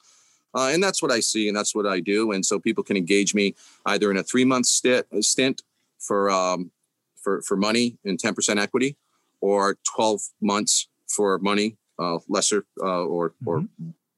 Uh, 0.53 0.69
and 0.73 0.81
that's 0.83 1.01
what 1.01 1.11
i 1.11 1.19
see 1.19 1.47
and 1.47 1.57
that's 1.57 1.73
what 1.73 1.87
i 1.87 1.99
do. 1.99 2.31
And 2.31 2.45
so 2.45 2.59
people 2.59 2.83
can 2.83 2.97
engage 2.97 3.33
me 3.33 3.55
either 3.87 4.11
in 4.11 4.17
a 4.17 4.23
three 4.23 4.45
month 4.45 4.67
stint 4.67 5.07
stint 5.21 5.63
for 5.97 6.29
um 6.29 6.71
for 7.19 7.41
for 7.41 7.57
money 7.57 7.97
and 8.05 8.19
10% 8.19 8.61
equity 8.61 8.95
or 9.41 9.77
12 9.95 10.21
months 10.41 10.87
for 11.07 11.39
money 11.39 11.77
uh 11.97 12.19
lesser 12.27 12.65
uh 12.79 13.03
or 13.05 13.31
mm-hmm. 13.31 13.49
or 13.49 13.63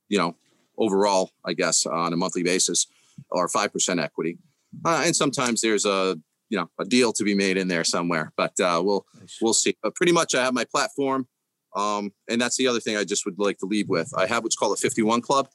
you 0.10 0.18
know 0.18 0.36
overall 0.78 1.32
i 1.46 1.54
guess 1.54 1.86
on 1.86 2.12
a 2.12 2.18
monthly 2.18 2.44
basis 2.44 2.88
or 3.30 3.48
5% 3.48 4.04
equity. 4.04 4.38
Uh, 4.86 5.04
and 5.06 5.16
sometimes 5.16 5.62
there's 5.62 5.86
a 5.86 6.18
you 6.52 6.58
know 6.58 6.70
a 6.80 6.86
deal 6.86 7.14
to 7.14 7.24
be 7.24 7.34
made 7.34 7.58
in 7.58 7.68
there 7.68 7.84
somewhere. 7.84 8.32
But 8.36 8.60
uh, 8.60 8.82
we'll 8.84 9.06
nice. 9.20 9.40
we'll 9.42 9.56
see. 9.56 9.76
But 9.82 9.96
pretty 9.96 10.12
much, 10.12 10.36
I 10.36 10.44
have 10.44 10.54
my 10.54 10.66
platform, 10.66 11.28
um, 11.76 12.12
and 12.30 12.40
that's 12.40 12.58
the 12.58 12.68
other 12.68 12.82
thing 12.82 12.98
I 12.98 13.06
just 13.06 13.26
would 13.26 13.40
like 13.40 13.58
to 13.60 13.66
leave 13.66 13.90
with. 13.90 14.12
I 14.16 14.28
have 14.28 14.44
what's 14.44 14.56
called 14.56 14.78
a 14.78 14.80
51 14.80 15.22
Club, 15.22 15.48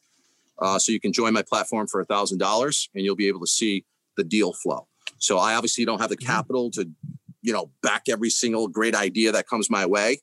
uh, 0.58 0.78
so 0.78 0.90
you 0.90 0.98
can 0.98 1.12
join 1.12 1.34
my 1.34 1.42
platform 1.42 1.86
for 1.86 2.00
a 2.00 2.04
thousand 2.06 2.38
dollars, 2.38 2.88
and 2.94 3.04
you'll 3.04 3.14
be 3.14 3.28
able 3.28 3.40
to 3.40 3.46
see 3.46 3.84
the 4.16 4.24
deal 4.24 4.54
flow. 4.54 4.88
So 5.18 5.38
I 5.38 5.54
obviously 5.54 5.84
don't 5.84 6.00
have 6.00 6.10
the 6.10 6.16
mm-hmm. 6.16 6.26
capital 6.26 6.70
to, 6.72 6.88
you 7.42 7.52
know, 7.52 7.70
back 7.82 8.04
every 8.08 8.30
single 8.30 8.66
great 8.66 8.94
idea 8.94 9.32
that 9.32 9.46
comes 9.46 9.70
my 9.70 9.86
way. 9.86 10.20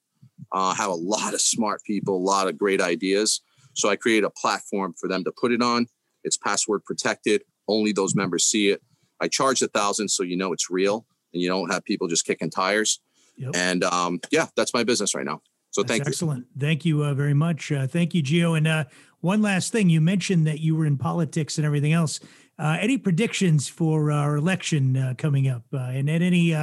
Uh, 0.52 0.74
I 0.74 0.76
have 0.76 0.90
a 0.90 0.96
lot 0.96 1.34
of 1.34 1.42
smart 1.42 1.84
people, 1.86 2.18
a 2.18 2.18
lot 2.18 2.48
of 2.48 2.58
great 2.58 2.82
ideas. 2.82 3.42
So 3.76 3.90
I 3.90 3.96
create 3.96 4.24
a 4.24 4.30
platform 4.30 4.94
for 5.00 5.08
them 5.08 5.24
to 5.24 5.32
put 5.32 5.52
it 5.52 5.62
on. 5.62 5.88
It's 6.24 6.38
password 6.38 6.84
protected. 6.86 7.44
Only 7.68 7.92
those 7.92 8.16
members 8.16 8.46
see 8.46 8.70
it. 8.70 8.82
I 9.24 9.30
charge 9.30 9.62
a 9.62 9.68
thousand 9.68 10.10
so 10.10 10.22
you 10.22 10.36
know 10.36 10.52
it's 10.52 10.70
real 10.70 11.06
and 11.34 11.42
you 11.42 11.48
don't 11.48 11.72
have 11.72 11.84
people 11.86 12.08
just 12.08 12.26
kicking 12.26 12.50
tires. 12.50 13.00
Yep. 13.38 13.52
And 13.56 13.84
um, 13.86 14.20
yeah, 14.32 14.48
that's 14.56 14.74
my 14.74 14.84
business 14.84 15.16
right 15.16 15.26
now. 15.26 15.42
So 15.72 15.82
that's 15.82 15.92
thank 15.92 16.08
excellent. 16.08 16.40
you. 16.40 16.44
Excellent. 16.44 16.60
Thank 16.60 16.86
you 16.86 17.04
uh, 17.04 17.14
very 17.14 17.34
much. 17.34 17.72
Uh, 17.72 17.88
thank 17.88 18.14
you, 18.14 18.22
Gio. 18.22 18.58
And 18.58 18.68
uh, 18.68 18.84
one 19.22 19.42
last 19.42 19.72
thing, 19.72 19.90
you 19.90 20.02
mentioned 20.02 20.46
that 20.46 20.60
you 20.60 20.76
were 20.76 20.86
in 20.86 20.98
politics 20.98 21.58
and 21.58 21.66
everything 21.66 21.94
else. 21.94 22.20
Uh, 22.60 22.78
any 22.80 22.98
predictions 22.98 23.68
for 23.68 24.12
our 24.12 24.36
election 24.36 24.96
uh, 24.96 25.16
coming 25.18 25.48
up, 25.48 25.64
uh, 25.74 25.78
and, 25.78 26.08
and 26.08 26.24
any 26.24 26.54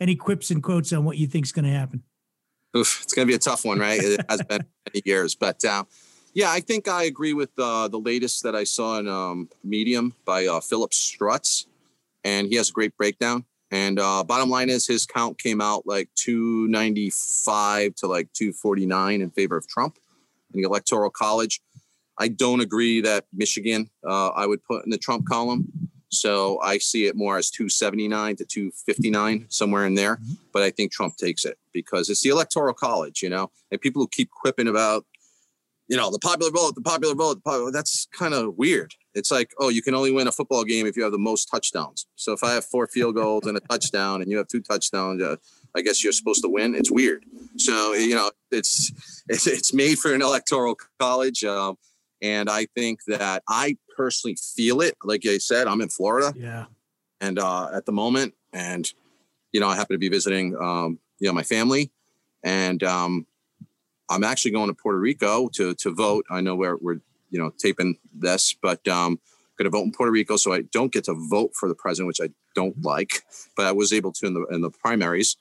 any 0.00 0.16
quips 0.16 0.50
and 0.50 0.62
quotes 0.62 0.90
on 0.90 1.04
what 1.04 1.18
you 1.18 1.26
think 1.26 1.44
is 1.44 1.52
going 1.52 1.66
to 1.66 1.70
happen? 1.70 2.02
Oof, 2.74 3.02
it's 3.02 3.12
going 3.12 3.28
to 3.28 3.30
be 3.30 3.36
a 3.36 3.38
tough 3.38 3.62
one, 3.62 3.78
right? 3.78 4.00
it 4.02 4.24
has 4.30 4.42
been 4.42 4.64
many 4.86 5.02
years, 5.04 5.34
but 5.34 5.62
yeah, 6.32 6.50
I 6.50 6.60
think 6.60 6.88
I 6.88 7.04
agree 7.04 7.34
with 7.34 7.54
the 7.56 8.00
latest 8.02 8.42
that 8.44 8.56
I 8.56 8.64
saw 8.64 8.98
in 8.98 9.06
um, 9.06 9.50
Medium 9.62 10.14
by 10.24 10.46
Philip 10.60 10.92
Stutz 10.92 11.66
and 12.24 12.48
he 12.48 12.56
has 12.56 12.70
a 12.70 12.72
great 12.72 12.96
breakdown. 12.96 13.44
And 13.70 13.98
uh, 13.98 14.24
bottom 14.24 14.50
line 14.50 14.70
is 14.70 14.86
his 14.86 15.06
count 15.06 15.38
came 15.38 15.60
out 15.60 15.86
like 15.86 16.08
295 16.14 17.94
to 17.96 18.06
like 18.06 18.32
249 18.32 19.20
in 19.20 19.30
favor 19.30 19.56
of 19.56 19.66
Trump 19.66 19.98
in 20.52 20.60
the 20.60 20.66
Electoral 20.66 21.10
College. 21.10 21.60
I 22.18 22.28
don't 22.28 22.60
agree 22.60 23.00
that 23.00 23.26
Michigan 23.32 23.90
uh, 24.06 24.28
I 24.28 24.46
would 24.46 24.62
put 24.64 24.84
in 24.84 24.90
the 24.90 24.98
Trump 24.98 25.26
column. 25.26 25.66
So 26.10 26.60
I 26.60 26.78
see 26.78 27.06
it 27.06 27.16
more 27.16 27.38
as 27.38 27.50
279 27.50 28.36
to 28.36 28.44
259, 28.44 29.46
somewhere 29.48 29.84
in 29.84 29.94
there. 29.94 30.16
Mm-hmm. 30.16 30.34
But 30.52 30.62
I 30.62 30.70
think 30.70 30.92
Trump 30.92 31.16
takes 31.16 31.44
it 31.44 31.58
because 31.72 32.08
it's 32.08 32.22
the 32.22 32.28
Electoral 32.28 32.74
College, 32.74 33.22
you 33.22 33.30
know, 33.30 33.50
and 33.72 33.80
people 33.80 34.00
who 34.00 34.08
keep 34.08 34.30
quipping 34.30 34.68
about, 34.68 35.04
you 35.88 35.96
know, 35.96 36.12
the 36.12 36.20
popular 36.20 36.52
vote, 36.52 36.76
the 36.76 36.82
popular 36.82 37.16
vote, 37.16 37.34
the 37.34 37.40
popular, 37.40 37.72
that's 37.72 38.06
kind 38.12 38.32
of 38.32 38.56
weird 38.56 38.94
it's 39.14 39.30
like, 39.30 39.52
oh, 39.58 39.68
you 39.68 39.82
can 39.82 39.94
only 39.94 40.10
win 40.10 40.26
a 40.26 40.32
football 40.32 40.64
game 40.64 40.86
if 40.86 40.96
you 40.96 41.02
have 41.02 41.12
the 41.12 41.18
most 41.18 41.46
touchdowns. 41.46 42.06
So 42.16 42.32
if 42.32 42.42
I 42.42 42.52
have 42.54 42.64
four 42.64 42.86
field 42.86 43.14
goals 43.14 43.46
and 43.46 43.56
a 43.56 43.60
touchdown, 43.60 44.20
and 44.20 44.30
you 44.30 44.36
have 44.38 44.48
two 44.48 44.60
touchdowns, 44.60 45.22
uh, 45.22 45.36
I 45.76 45.82
guess 45.82 46.02
you're 46.02 46.12
supposed 46.12 46.42
to 46.42 46.48
win. 46.48 46.74
It's 46.74 46.90
weird. 46.90 47.24
So 47.56 47.94
you 47.94 48.14
know, 48.14 48.30
it's 48.50 48.92
it's, 49.28 49.46
it's 49.46 49.72
made 49.72 49.98
for 49.98 50.12
an 50.12 50.22
electoral 50.22 50.76
college, 50.98 51.44
um, 51.44 51.76
and 52.20 52.50
I 52.50 52.66
think 52.74 53.00
that 53.06 53.42
I 53.48 53.76
personally 53.96 54.36
feel 54.36 54.80
it. 54.80 54.96
Like 55.04 55.24
I 55.26 55.38
said, 55.38 55.66
I'm 55.66 55.80
in 55.80 55.88
Florida, 55.88 56.34
yeah, 56.36 56.66
and 57.20 57.38
uh, 57.38 57.70
at 57.72 57.86
the 57.86 57.92
moment, 57.92 58.34
and 58.52 58.90
you 59.52 59.60
know, 59.60 59.68
I 59.68 59.76
happen 59.76 59.94
to 59.94 59.98
be 59.98 60.08
visiting, 60.08 60.56
um, 60.60 60.98
you 61.20 61.28
know, 61.28 61.34
my 61.34 61.44
family, 61.44 61.92
and 62.42 62.82
um, 62.82 63.26
I'm 64.10 64.24
actually 64.24 64.50
going 64.50 64.68
to 64.68 64.74
Puerto 64.74 64.98
Rico 64.98 65.48
to 65.54 65.74
to 65.74 65.94
vote. 65.94 66.26
I 66.30 66.40
know 66.40 66.56
where 66.56 66.76
we're 66.76 67.00
you 67.34 67.40
know, 67.40 67.50
taping 67.58 67.96
this, 68.14 68.54
but 68.62 68.86
um, 68.86 69.18
going 69.58 69.64
to 69.64 69.76
vote 69.76 69.82
in 69.82 69.90
Puerto 69.90 70.12
Rico, 70.12 70.36
so 70.36 70.52
I 70.52 70.62
don't 70.72 70.92
get 70.92 71.02
to 71.04 71.14
vote 71.28 71.50
for 71.58 71.68
the 71.68 71.74
president, 71.74 72.06
which 72.06 72.20
I 72.22 72.32
don't 72.54 72.80
like, 72.80 73.24
but 73.56 73.66
I 73.66 73.72
was 73.72 73.92
able 73.92 74.12
to 74.12 74.26
in 74.26 74.34
the 74.34 74.46
in 74.52 74.60
the 74.60 74.70
primaries. 74.70 75.36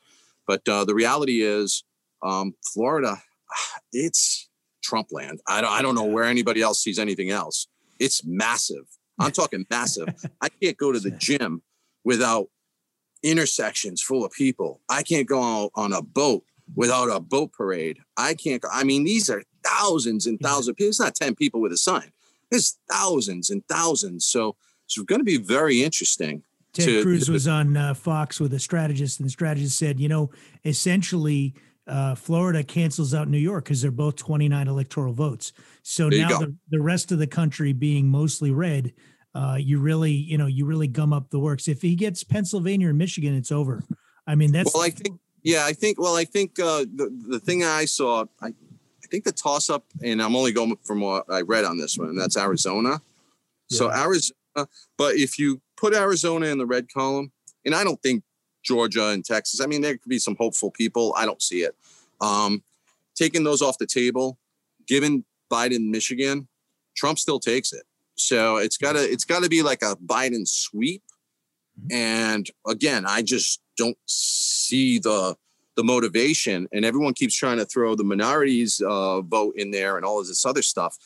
But 0.47 0.67
uh, 0.67 0.85
the 0.85 0.95
reality 0.95 1.43
is, 1.43 1.83
um, 2.23 2.55
Florida, 2.73 3.21
it's 3.93 4.49
Trump 4.83 5.09
land. 5.11 5.39
I 5.47 5.61
don't, 5.61 5.71
I 5.71 5.83
don't 5.83 5.93
know 5.93 6.03
where 6.03 6.23
anybody 6.23 6.63
else 6.63 6.81
sees 6.81 6.97
anything 6.97 7.29
else. 7.29 7.67
It's 7.99 8.25
massive. 8.25 8.85
I'm 9.19 9.31
talking 9.43 9.67
massive. 9.69 10.07
I 10.41 10.49
can't 10.49 10.77
go 10.77 10.91
to 10.91 10.99
the 10.99 11.11
gym 11.11 11.61
without 12.03 12.47
intersections 13.21 14.01
full 14.01 14.25
of 14.25 14.31
people. 14.31 14.81
I 14.89 15.03
can't 15.03 15.27
go 15.27 15.69
on 15.75 15.93
a 15.93 16.01
boat 16.01 16.43
without 16.75 17.09
a 17.11 17.19
boat 17.19 17.53
parade. 17.53 17.99
I 18.17 18.33
can't 18.33 18.63
go. 18.63 18.69
I 18.73 18.83
mean, 18.83 19.03
these 19.03 19.29
are 19.29 19.43
thousands 19.65 20.25
and 20.25 20.39
thousands 20.39 20.69
of 20.69 20.75
people. 20.75 20.89
It's 20.89 20.99
not 20.99 21.15
10 21.15 21.35
people 21.35 21.61
with 21.61 21.71
a 21.71 21.77
sign. 21.77 22.11
There's 22.49 22.77
thousands 22.91 23.49
and 23.49 23.65
thousands. 23.67 24.25
So 24.25 24.55
it's 24.85 24.97
going 24.97 25.19
to 25.19 25.25
be 25.25 25.37
very 25.37 25.83
interesting. 25.83 26.43
Ted 26.73 26.85
to, 26.85 27.03
Cruz 27.03 27.29
was 27.29 27.47
on 27.59 27.77
uh, 27.77 27.93
Fox 27.93 28.39
with 28.39 28.53
a 28.53 28.59
strategist, 28.59 29.19
and 29.19 29.25
the 29.25 29.31
strategist 29.31 29.77
said, 29.77 29.99
you 29.99 30.09
know, 30.09 30.31
essentially, 30.65 31.53
uh, 31.87 32.15
Florida 32.15 32.63
cancels 32.63 33.13
out 33.13 33.27
New 33.27 33.37
York 33.37 33.65
because 33.65 33.81
they're 33.81 33.91
both 33.91 34.15
29 34.15 34.67
electoral 34.67 35.13
votes. 35.13 35.51
So 35.83 36.09
now 36.09 36.39
the, 36.39 36.55
the 36.69 36.81
rest 36.81 37.11
of 37.11 37.19
the 37.19 37.27
country 37.27 37.73
being 37.73 38.07
mostly 38.07 38.51
red, 38.51 38.93
uh, 39.35 39.57
you 39.59 39.79
really, 39.79 40.11
you 40.11 40.37
know, 40.37 40.47
you 40.47 40.65
really 40.65 40.87
gum 40.87 41.11
up 41.11 41.29
the 41.29 41.39
works. 41.39 41.67
If 41.67 41.81
he 41.81 41.95
gets 41.95 42.23
Pennsylvania 42.23 42.89
and 42.89 42.97
Michigan, 42.97 43.35
it's 43.35 43.51
over. 43.51 43.83
I 44.25 44.35
mean, 44.35 44.51
that's 44.51 44.73
well, 44.73 44.83
I 44.83 44.91
think, 44.91 45.19
yeah, 45.41 45.65
I 45.65 45.73
think, 45.73 45.99
well, 45.99 46.15
I 46.15 46.23
think 46.23 46.57
uh, 46.59 46.85
the 46.95 47.09
the 47.27 47.39
thing 47.39 47.63
I 47.63 47.85
saw, 47.85 48.25
I, 48.41 48.53
think 49.13 49.25
the 49.25 49.31
toss 49.31 49.69
up, 49.69 49.85
and 50.01 50.19
I'm 50.19 50.35
only 50.35 50.51
going 50.51 50.75
from 50.83 51.01
what 51.01 51.25
I 51.29 51.41
read 51.41 51.65
on 51.65 51.77
this 51.77 51.99
one, 51.99 52.09
and 52.09 52.19
that's 52.19 52.35
Arizona. 52.35 52.99
Yeah. 53.69 53.77
So 53.77 53.91
Arizona, 53.91 54.67
but 54.97 55.15
if 55.15 55.37
you 55.37 55.61
put 55.77 55.93
Arizona 55.93 56.47
in 56.47 56.57
the 56.57 56.65
red 56.65 56.91
column, 56.91 57.31
and 57.63 57.75
I 57.75 57.83
don't 57.83 58.01
think 58.01 58.23
Georgia 58.63 59.09
and 59.09 59.23
Texas, 59.23 59.61
I 59.61 59.67
mean, 59.67 59.81
there 59.81 59.95
could 59.97 60.09
be 60.09 60.17
some 60.17 60.35
hopeful 60.39 60.71
people. 60.71 61.13
I 61.15 61.27
don't 61.27 61.43
see 61.43 61.61
it. 61.61 61.75
Um, 62.21 62.63
taking 63.13 63.43
those 63.43 63.61
off 63.61 63.77
the 63.77 63.85
table, 63.85 64.39
given 64.87 65.25
Biden, 65.51 65.91
Michigan, 65.91 66.47
Trump 66.97 67.19
still 67.19 67.39
takes 67.39 67.71
it. 67.71 67.83
So 68.15 68.57
it's 68.57 68.77
gotta 68.77 69.11
it's 69.11 69.25
gotta 69.25 69.47
be 69.47 69.61
like 69.61 69.83
a 69.83 69.95
Biden 69.97 70.47
sweep. 70.47 71.03
And 71.91 72.49
again, 72.67 73.05
I 73.05 73.21
just 73.21 73.61
don't 73.77 73.97
see 74.07 74.97
the 74.97 75.35
the 75.75 75.83
motivation. 75.83 76.67
And 76.71 76.85
everyone 76.85 77.13
keeps 77.13 77.35
trying 77.35 77.57
to 77.57 77.65
throw 77.65 77.95
the 77.95 78.03
minorities 78.03 78.81
uh, 78.81 79.21
vote 79.21 79.55
in 79.57 79.71
there 79.71 79.97
and 79.97 80.05
all 80.05 80.19
of 80.19 80.27
this 80.27 80.45
other 80.45 80.61
stuff. 80.61 80.97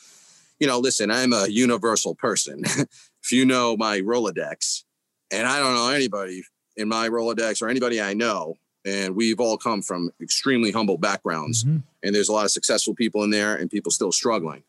You 0.60 0.66
know, 0.66 0.78
listen, 0.78 1.10
I'm 1.10 1.32
a 1.32 1.46
universal 1.48 2.14
person. 2.14 2.62
if 3.22 3.32
you 3.32 3.44
know 3.44 3.76
my 3.76 4.00
Rolodex, 4.00 4.84
and 5.30 5.46
I 5.46 5.58
don't 5.58 5.74
know 5.74 5.90
anybody 5.90 6.42
in 6.76 6.88
my 6.88 7.08
Rolodex 7.08 7.62
or 7.62 7.68
anybody 7.68 8.00
I 8.00 8.14
know, 8.14 8.54
and 8.84 9.14
we've 9.14 9.40
all 9.40 9.58
come 9.58 9.82
from 9.82 10.10
extremely 10.22 10.70
humble 10.70 10.98
backgrounds, 10.98 11.64
Mhm. 11.64 11.82
and 12.02 12.14
there's 12.14 12.28
a 12.28 12.32
lot 12.32 12.44
of 12.44 12.50
successful 12.50 12.94
people 12.94 13.22
in 13.24 13.30
there 13.30 13.54
and 13.54 13.70
people 13.70 13.92
still 13.92 14.12
struggling. 14.12 14.62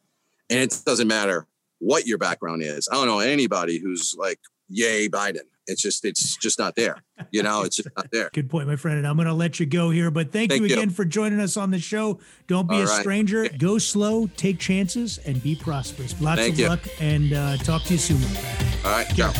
And 0.49 0.59
it 0.59 0.77
doesn't 0.85 1.07
matter 1.07 1.47
what 1.79 2.05
your 2.07 2.17
background 2.17 2.61
is. 2.63 2.87
I 2.91 2.95
don't 2.95 3.07
know 3.07 3.19
anybody 3.19 3.77
who's 3.79 4.15
like, 4.17 4.39
yay, 4.67 5.07
Biden. 5.07 5.45
It's 5.67 5.81
just, 5.81 6.03
it's 6.03 6.35
just 6.37 6.57
not 6.59 6.75
there. 6.75 7.03
You 7.31 7.43
know, 7.43 7.61
it's 7.65 7.75
just 7.77 7.89
not 7.95 8.09
there. 8.11 8.29
Good 8.33 8.49
point, 8.49 8.67
my 8.67 8.75
friend. 8.75 8.97
And 8.97 9.07
I'm 9.07 9.15
going 9.15 9.27
to 9.27 9.33
let 9.33 9.59
you 9.59 9.65
go 9.65 9.89
here, 9.89 10.11
but 10.11 10.31
thank, 10.31 10.49
Thank 10.51 10.61
you 10.61 10.67
you. 10.67 10.75
again 10.75 10.89
for 10.89 11.05
joining 11.05 11.39
us 11.39 11.57
on 11.57 11.71
the 11.71 11.79
show. 11.79 12.19
Don't 12.47 12.67
be 12.67 12.75
All 12.75 12.81
a 12.81 12.85
right. 12.85 13.01
stranger. 13.01 13.47
Go 13.57 13.77
slow, 13.77 14.27
take 14.37 14.59
chances, 14.59 15.17
and 15.19 15.41
be 15.43 15.55
prosperous. 15.55 16.19
Lots 16.21 16.39
Thank 16.41 16.53
of 16.53 16.59
you. 16.59 16.67
luck, 16.69 16.81
and 16.99 17.33
uh, 17.33 17.57
talk 17.57 17.83
to 17.83 17.93
you 17.93 17.99
soon. 17.99 18.19
my 18.21 18.27
friend. 18.27 18.85
All 18.85 18.91
right. 18.91 19.07
Ciao. 19.15 19.31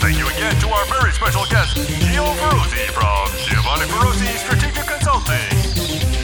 Thank 0.00 0.16
you 0.18 0.26
again 0.28 0.54
to 0.60 0.68
our 0.70 0.84
very 0.86 1.12
special 1.12 1.44
guest, 1.50 1.76
Gio 1.76 2.24
Feroce 2.40 2.86
from 2.94 3.28
Giovanni 3.48 3.86
Feroce 3.90 4.38
Strategic 4.38 4.86
Consulting. 4.86 5.50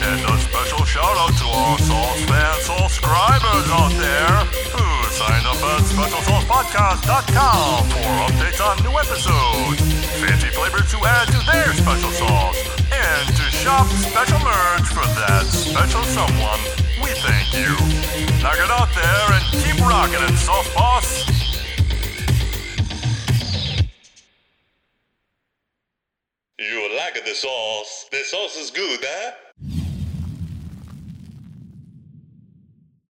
And 0.01 0.19
a 0.23 0.37
special 0.39 0.85
shout 0.85 1.17
out 1.17 1.35
to 1.37 1.45
all 1.45 1.77
Sauce 1.77 2.21
fan 2.25 2.55
subscribers 2.61 3.67
out 3.69 3.91
there 3.99 4.45
who 4.73 4.87
signed 5.17 5.47
up 5.47 5.57
at 5.57 5.81
SpecialSaucePodcast.com 5.81 7.89
for 7.89 8.13
updates 8.29 8.61
on 8.61 8.77
new 8.85 8.93
episodes, 8.93 9.81
fancy 10.21 10.53
flavors 10.53 10.85
to 10.93 11.01
add 11.03 11.25
to 11.25 11.41
their 11.49 11.73
special 11.73 12.11
sauce, 12.11 12.61
and 12.93 13.27
to 13.33 13.41
shop 13.49 13.87
special 13.87 14.37
merch 14.45 14.85
for 14.93 15.07
that 15.17 15.47
special 15.49 16.03
someone. 16.13 16.61
We 17.01 17.09
thank 17.25 17.49
you. 17.57 17.73
Now 18.43 18.53
get 18.53 18.69
out 18.69 18.93
there 18.93 19.33
and 19.33 19.43
keep 19.57 19.81
rocking 19.81 20.21
it, 20.21 20.37
Sauce 20.37 20.71
Boss. 20.75 21.25
You 26.59 26.89
like 26.95 27.25
the 27.25 27.33
sauce? 27.33 28.05
The 28.11 28.23
sauce 28.23 28.55
is 28.55 28.69
good, 28.69 28.99
huh? 29.01 29.31